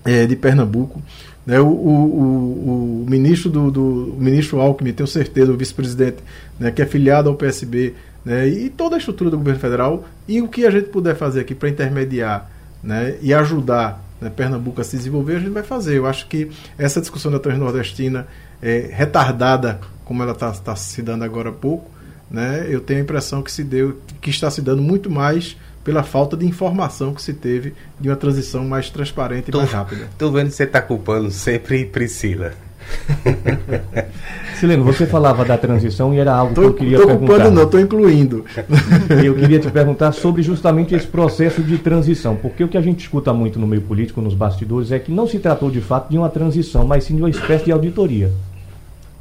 [0.05, 1.01] é, de Pernambuco.
[1.45, 6.17] Né, o, o, o, o, ministro do, do o ministro Alckmin, tenho certeza, o vice-presidente,
[6.59, 7.93] né, que é filiado ao PSB,
[8.25, 11.41] né, e toda a estrutura do governo federal, e o que a gente puder fazer
[11.41, 12.49] aqui para intermediar
[12.83, 15.97] né, e ajudar né, Pernambuco a se desenvolver, a gente vai fazer.
[15.97, 18.27] Eu acho que essa discussão da Transnordestina
[18.61, 21.89] é retardada, como ela está tá se dando agora há pouco,
[22.29, 26.01] né, eu tenho a impressão que se deu, que está se dando muito mais pela
[26.01, 30.05] falta de informação que se teve de uma transição mais transparente tô, e mais rápida.
[30.11, 32.53] Estou vendo que você está culpando sempre Priscila.
[34.55, 37.33] Sileno, você falava da transição e era algo tô, que eu queria tô perguntar.
[37.33, 38.45] Culpando não, estou incluindo.
[39.23, 43.01] Eu queria te perguntar sobre justamente esse processo de transição, porque o que a gente
[43.01, 46.17] escuta muito no meio político, nos bastidores, é que não se tratou de fato de
[46.17, 48.31] uma transição, mas sim de uma espécie de auditoria.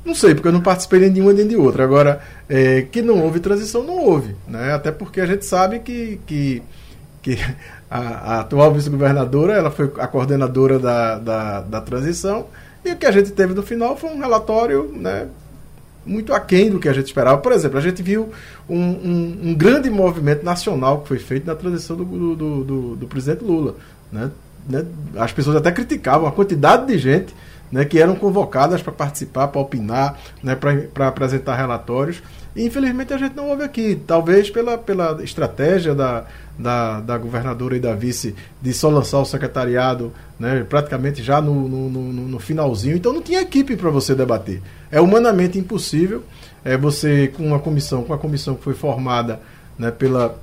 [0.04, 1.82] Não sei, porque eu não participei nem de uma nem de outra.
[1.82, 4.36] Agora, é, que não houve transição, não houve.
[4.46, 4.72] Né?
[4.72, 6.62] Até porque a gente sabe que, que,
[7.22, 7.38] que
[7.90, 12.46] a, a atual vice-governadora ela foi a coordenadora da, da, da, transição
[12.84, 15.28] e o que a gente teve no final foi um relatório né,
[16.04, 17.38] muito aquém do que a gente esperava.
[17.38, 18.30] Por exemplo, a gente viu
[18.68, 23.06] um, um, um grande movimento nacional que foi feito na transição do, do, do, do
[23.06, 23.76] presidente Lula.
[24.12, 24.30] Né?
[24.68, 24.84] né?
[25.16, 27.34] As pessoas até criticavam a quantidade de gente
[27.72, 32.22] né, que eram convocadas para participar, para opinar, né, para apresentar relatórios.
[32.54, 36.24] E infelizmente a gente não ouve aqui, talvez pela, pela estratégia da,
[36.56, 41.68] da, da governadora e da vice de só lançar o secretariado né, praticamente já no,
[41.68, 42.96] no, no, no finalzinho.
[42.96, 44.60] Então não tinha equipe para você debater.
[44.90, 46.22] É humanamente impossível
[46.64, 49.40] é, você, com uma comissão, com a comissão que foi formada
[49.78, 50.38] né, pela,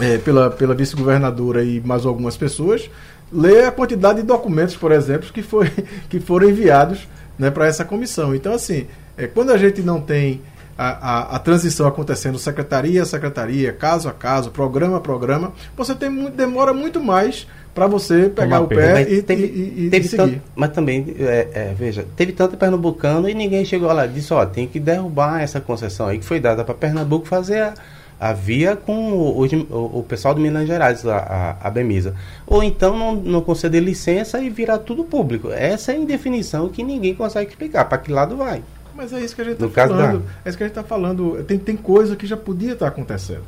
[0.00, 2.90] é, pela, pela vice-governadora e mais algumas pessoas,
[3.32, 5.70] ler a quantidade de documentos, por exemplo, que, foi,
[6.08, 7.06] que foram enviados
[7.38, 8.34] né, para essa comissão.
[8.34, 8.86] Então, assim,
[9.16, 10.40] é, quando a gente não tem
[10.76, 15.94] a, a, a, transição acontecendo secretaria a secretaria, caso a caso, programa a programa, você
[15.94, 17.48] tem, demora muito mais
[17.78, 20.32] para você pegar o pé e, teve, e, e, teve seguir.
[20.32, 24.32] Tanto, mas também, é, é, veja, teve tanto pernambucano e ninguém chegou lá e disse,
[24.34, 27.74] ó, tem que derrubar essa concessão aí que foi dada para Pernambuco fazer a
[28.20, 32.16] havia com o, o, o, pessoal do Minas Gerais, a, a, a Bemisa.
[32.44, 35.52] Ou então não, não conceder licença e virar tudo público.
[35.52, 37.84] Essa é a indefinição que ninguém consegue explicar.
[37.84, 38.60] Para que lado vai?
[38.96, 40.18] Mas é isso que a gente está falando.
[40.18, 40.30] Da...
[40.44, 41.44] É isso que a gente está falando.
[41.44, 43.44] Tem, tem coisa que já podia estar tá acontecendo.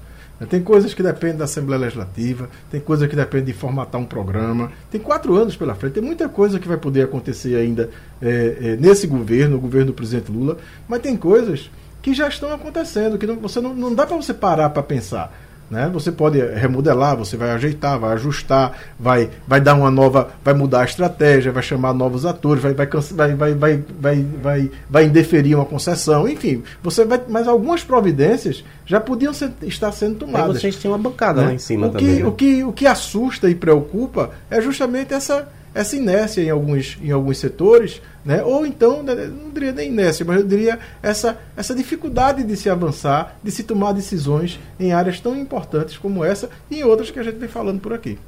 [0.48, 4.72] Tem coisas que dependem da Assembleia Legislativa, tem coisas que dependem de formatar um programa.
[4.90, 7.90] Tem quatro anos pela frente, tem muita coisa que vai poder acontecer ainda
[8.22, 10.56] é, é, nesse governo, o governo do presidente Lula,
[10.88, 11.70] mas tem coisas
[12.00, 15.32] que já estão acontecendo, que não, você não, não dá para você parar para pensar.
[15.70, 15.88] Né?
[15.92, 20.80] Você pode remodelar, você vai ajeitar, vai ajustar, vai, vai dar uma nova, vai mudar
[20.80, 25.54] a estratégia, vai chamar novos atores, vai, vai, vai, vai, vai, vai, vai, vai indeferir
[25.54, 30.56] uma concessão, enfim, você vai, mas algumas providências já podiam ser, estar sendo tomadas.
[30.56, 31.46] Aí vocês têm uma bancada né?
[31.46, 32.16] lá em cima o também.
[32.16, 32.28] Que, né?
[32.28, 37.10] o, que, o que assusta e preocupa é justamente essa essa inércia em alguns, em
[37.10, 38.42] alguns setores, né?
[38.42, 42.68] ou então, né, não diria nem inércia, mas eu diria essa, essa dificuldade de se
[42.68, 47.18] avançar, de se tomar decisões em áreas tão importantes como essa e em outras que
[47.18, 48.18] a gente vem falando por aqui.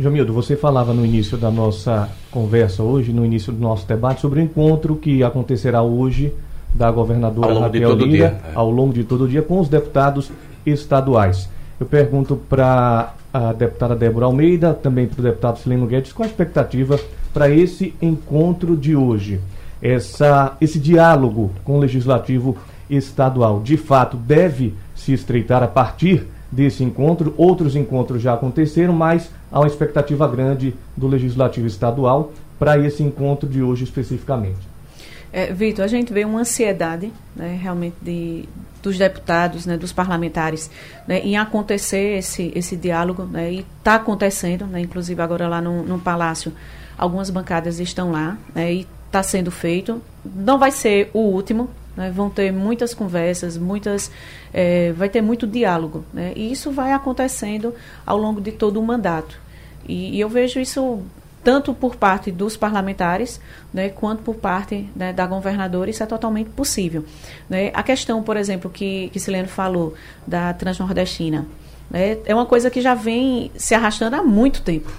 [0.00, 4.38] Jamildo, você falava no início da nossa conversa hoje, no início do nosso debate, sobre
[4.38, 6.32] o encontro que acontecerá hoje
[6.72, 8.52] da governadora ao Raquel Lira, é.
[8.54, 10.30] ao longo de todo o dia, com os deputados
[10.64, 11.48] estaduais.
[11.80, 16.30] Eu pergunto para a deputada Débora Almeida, também para o deputado Sileno Guedes, qual a
[16.30, 16.98] expectativa
[17.32, 19.40] para esse encontro de hoje?
[19.80, 22.56] Essa, esse diálogo com o legislativo
[22.90, 27.32] estadual, de fato, deve se estreitar a partir desse encontro.
[27.36, 33.48] Outros encontros já aconteceram, mas há uma expectativa grande do legislativo estadual para esse encontro
[33.48, 34.77] de hoje especificamente.
[35.32, 38.48] É, Vitor, a gente vê uma ansiedade né, realmente de,
[38.82, 40.70] dos deputados, né, dos parlamentares,
[41.06, 45.82] né, em acontecer esse, esse diálogo, né, e está acontecendo, né, inclusive agora lá no,
[45.82, 46.52] no Palácio,
[46.96, 50.02] algumas bancadas estão lá, né, e está sendo feito.
[50.24, 54.10] Não vai ser o último, né, vão ter muitas conversas, muitas,
[54.52, 57.74] é, vai ter muito diálogo, né, e isso vai acontecendo
[58.06, 59.38] ao longo de todo o mandato.
[59.86, 61.02] E, e eu vejo isso
[61.48, 63.40] tanto por parte dos parlamentares,
[63.72, 67.06] né, quanto por parte né, da governadora, isso é totalmente possível.
[67.48, 67.70] Né?
[67.72, 69.94] A questão, por exemplo, que, que Sileno falou
[70.26, 71.46] da Transnordestina,
[71.90, 74.92] né, é uma coisa que já vem se arrastando há muito tempo.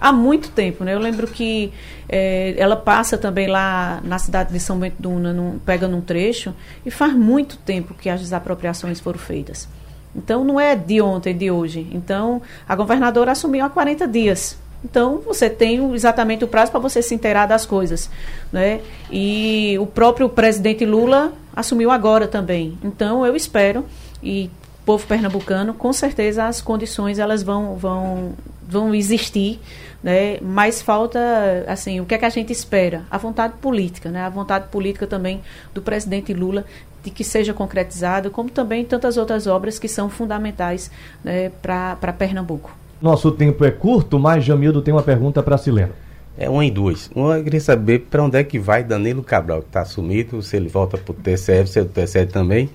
[0.00, 0.94] Há muito tempo, né?
[0.94, 1.70] Eu lembro que
[2.08, 6.00] é, ela passa também lá na cidade de São Bento do Una, num, pega num
[6.00, 6.54] trecho,
[6.86, 9.68] e faz muito tempo que as desapropriações foram feitas.
[10.16, 11.86] Então, não é de ontem, de hoje.
[11.92, 17.02] Então, a governadora assumiu há 40 dias então, você tem exatamente o prazo para você
[17.02, 18.10] se inteirar das coisas.
[18.52, 18.80] Né?
[19.10, 22.78] E o próprio presidente Lula assumiu agora também.
[22.82, 23.84] Então, eu espero,
[24.22, 24.50] e
[24.84, 28.32] povo pernambucano, com certeza as condições elas vão, vão,
[28.66, 29.60] vão existir,
[30.02, 30.38] né?
[30.40, 31.20] Mas falta,
[31.68, 33.04] assim, o que é que a gente espera?
[33.10, 34.22] A vontade política, né?
[34.22, 35.42] A vontade política também
[35.74, 36.64] do presidente Lula
[37.04, 40.90] de que seja concretizado, como também tantas outras obras que são fundamentais
[41.22, 42.74] né, para Pernambuco.
[43.00, 45.92] Nosso tempo é curto, mas Jamildo tem uma pergunta para Sileno.
[46.36, 47.10] É uma em duas.
[47.14, 50.56] Uma eu queria saber para onde é que vai Danilo Cabral, que está sumido, se
[50.56, 52.68] ele volta para o TCE, se é do TCE também.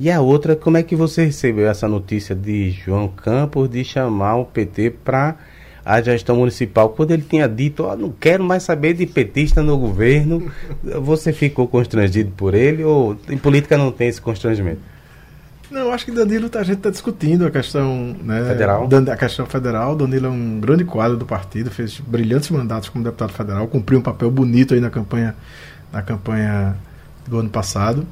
[0.00, 4.36] E a outra, como é que você recebeu essa notícia de João Campos de chamar
[4.36, 5.36] o PT para
[5.84, 9.78] a gestão municipal, quando ele tinha dito, oh, não quero mais saber de petista no
[9.78, 10.52] governo,
[11.00, 14.80] você ficou constrangido por ele ou em política não tem esse constrangimento?
[15.70, 18.88] Não, acho que Danilo tá, a gente está discutindo a questão né, federal.
[19.12, 19.94] a questão federal.
[19.94, 24.02] Danilo é um grande quadro do partido, fez brilhantes mandatos como deputado federal, cumpriu um
[24.02, 25.36] papel bonito aí na campanha,
[25.92, 26.76] na campanha
[27.26, 28.06] do ano passado.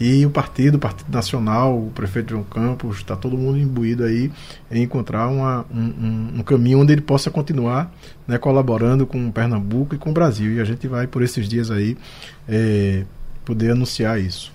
[0.00, 4.32] E o partido, o Partido Nacional, o prefeito João Campos, está todo mundo imbuído aí
[4.68, 7.88] em encontrar uma, um, um, caminho onde ele possa continuar
[8.26, 10.54] né, colaborando com Pernambuco e com o Brasil.
[10.54, 11.96] E a gente vai, por esses dias aí,
[12.48, 13.04] é,
[13.44, 14.52] poder anunciar isso.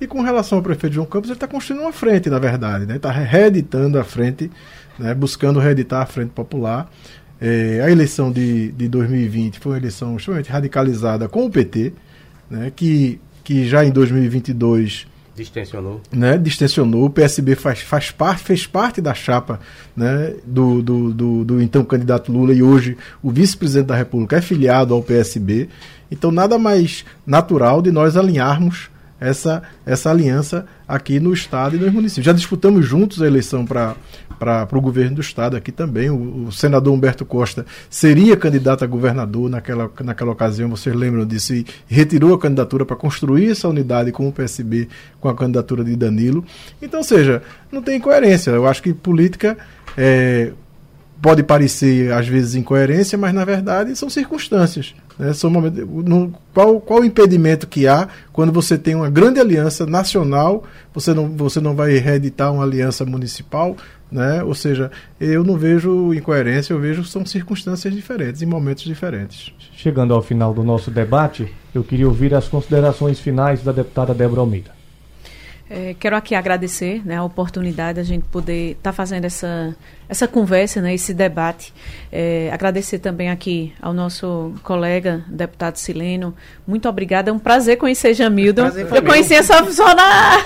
[0.00, 2.96] E com relação ao prefeito João Campos, ele está construindo uma frente, na verdade, né?
[2.96, 4.50] Está reeditando a frente,
[4.98, 5.14] né?
[5.14, 6.90] buscando reeditar a frente popular.
[7.40, 11.92] É, a eleição de, de 2020 foi uma eleição extremamente radicalizada com o PT,
[12.50, 12.72] né?
[12.74, 15.06] que que já em 2022
[15.36, 17.04] distensionou, né, distensionou.
[17.04, 19.60] O PSB faz, faz parte, fez parte da chapa
[19.94, 24.40] né, do, do, do, do então candidato Lula e hoje o vice-presidente da República é
[24.40, 25.68] filiado ao PSB.
[26.10, 28.88] Então nada mais natural de nós alinharmos
[29.24, 32.26] essa, essa aliança aqui no Estado e nos municípios.
[32.26, 33.96] Já disputamos juntos a eleição para
[34.72, 36.10] o governo do Estado aqui também.
[36.10, 41.54] O, o, senador Humberto Costa seria candidato a governador naquela, naquela ocasião, vocês lembram disso,
[41.54, 44.88] e retirou a candidatura para construir essa unidade com o PSB,
[45.20, 46.44] com a candidatura de Danilo.
[46.82, 48.50] Então, seja, não tem coerência.
[48.50, 49.56] Eu acho que política.
[49.96, 50.52] É,
[51.20, 54.94] pode parecer às vezes incoerência, mas na verdade são circunstâncias.
[55.18, 55.32] Né?
[55.32, 59.86] São momentos, no, qual, qual o impedimento que há quando você tem uma grande aliança
[59.86, 63.76] nacional, você não, você não vai reeditar uma aliança municipal,
[64.10, 64.42] né?
[64.42, 64.90] ou seja,
[65.20, 69.52] eu não vejo incoerência, eu vejo que são circunstâncias diferentes, em momentos diferentes.
[69.72, 74.40] Chegando ao final do nosso debate, eu queria ouvir as considerações finais da deputada Débora
[74.40, 74.83] Almeida.
[75.68, 79.74] É, quero aqui agradecer né, a oportunidade de a gente poder estar tá fazendo essa,
[80.06, 81.72] essa conversa, né, esse debate.
[82.12, 86.34] É, agradecer também aqui ao nosso colega, deputado Sileno.
[86.66, 87.30] Muito obrigada.
[87.30, 88.62] É um prazer conhecer Jamildo.
[88.62, 90.44] Prazer Eu conhecia só, só, na,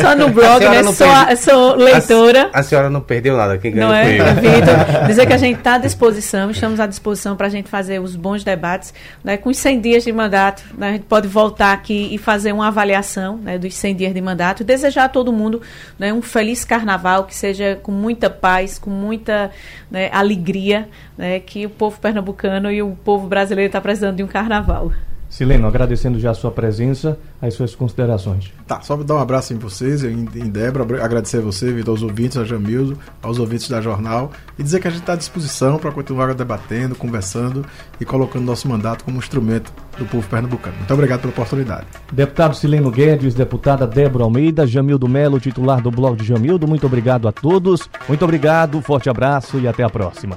[0.00, 0.82] só no blog, né?
[0.82, 2.50] Sou, sou, leitora.
[2.52, 3.56] A, a, senhora não perdeu nada.
[3.58, 5.06] Quem ganhou não é, Vitor.
[5.06, 8.16] Dizer que a gente está à disposição, estamos à disposição para a gente fazer os
[8.16, 8.92] bons debates.
[9.22, 12.52] Né, com os 100 dias de mandato, né, a gente pode voltar aqui e fazer
[12.52, 14.41] uma avaliação né, dos 100 dias de mandato.
[14.42, 15.62] E desejar a todo mundo
[15.98, 19.50] né, um feliz carnaval, que seja com muita paz, com muita
[19.90, 24.28] né, alegria, né, que o povo pernambucano e o povo brasileiro está precisando de um
[24.28, 24.92] carnaval.
[25.32, 28.52] Sileno, agradecendo já a sua presença, as suas considerações.
[28.66, 32.02] Tá, só dar um abraço em vocês, em, em Débora, agradecer a você, Vitor, aos
[32.02, 35.78] ouvintes, a Jamildo, aos ouvintes da Jornal, e dizer que a gente está à disposição
[35.78, 37.64] para continuar debatendo, conversando
[37.98, 40.76] e colocando nosso mandato como instrumento do povo pernambucano.
[40.76, 41.86] Muito obrigado pela oportunidade.
[42.12, 47.26] Deputado Sileno Guedes, deputada Débora Almeida, Jamildo Melo, titular do blog de Jamildo, muito obrigado
[47.26, 50.36] a todos, muito obrigado, forte abraço e até a próxima.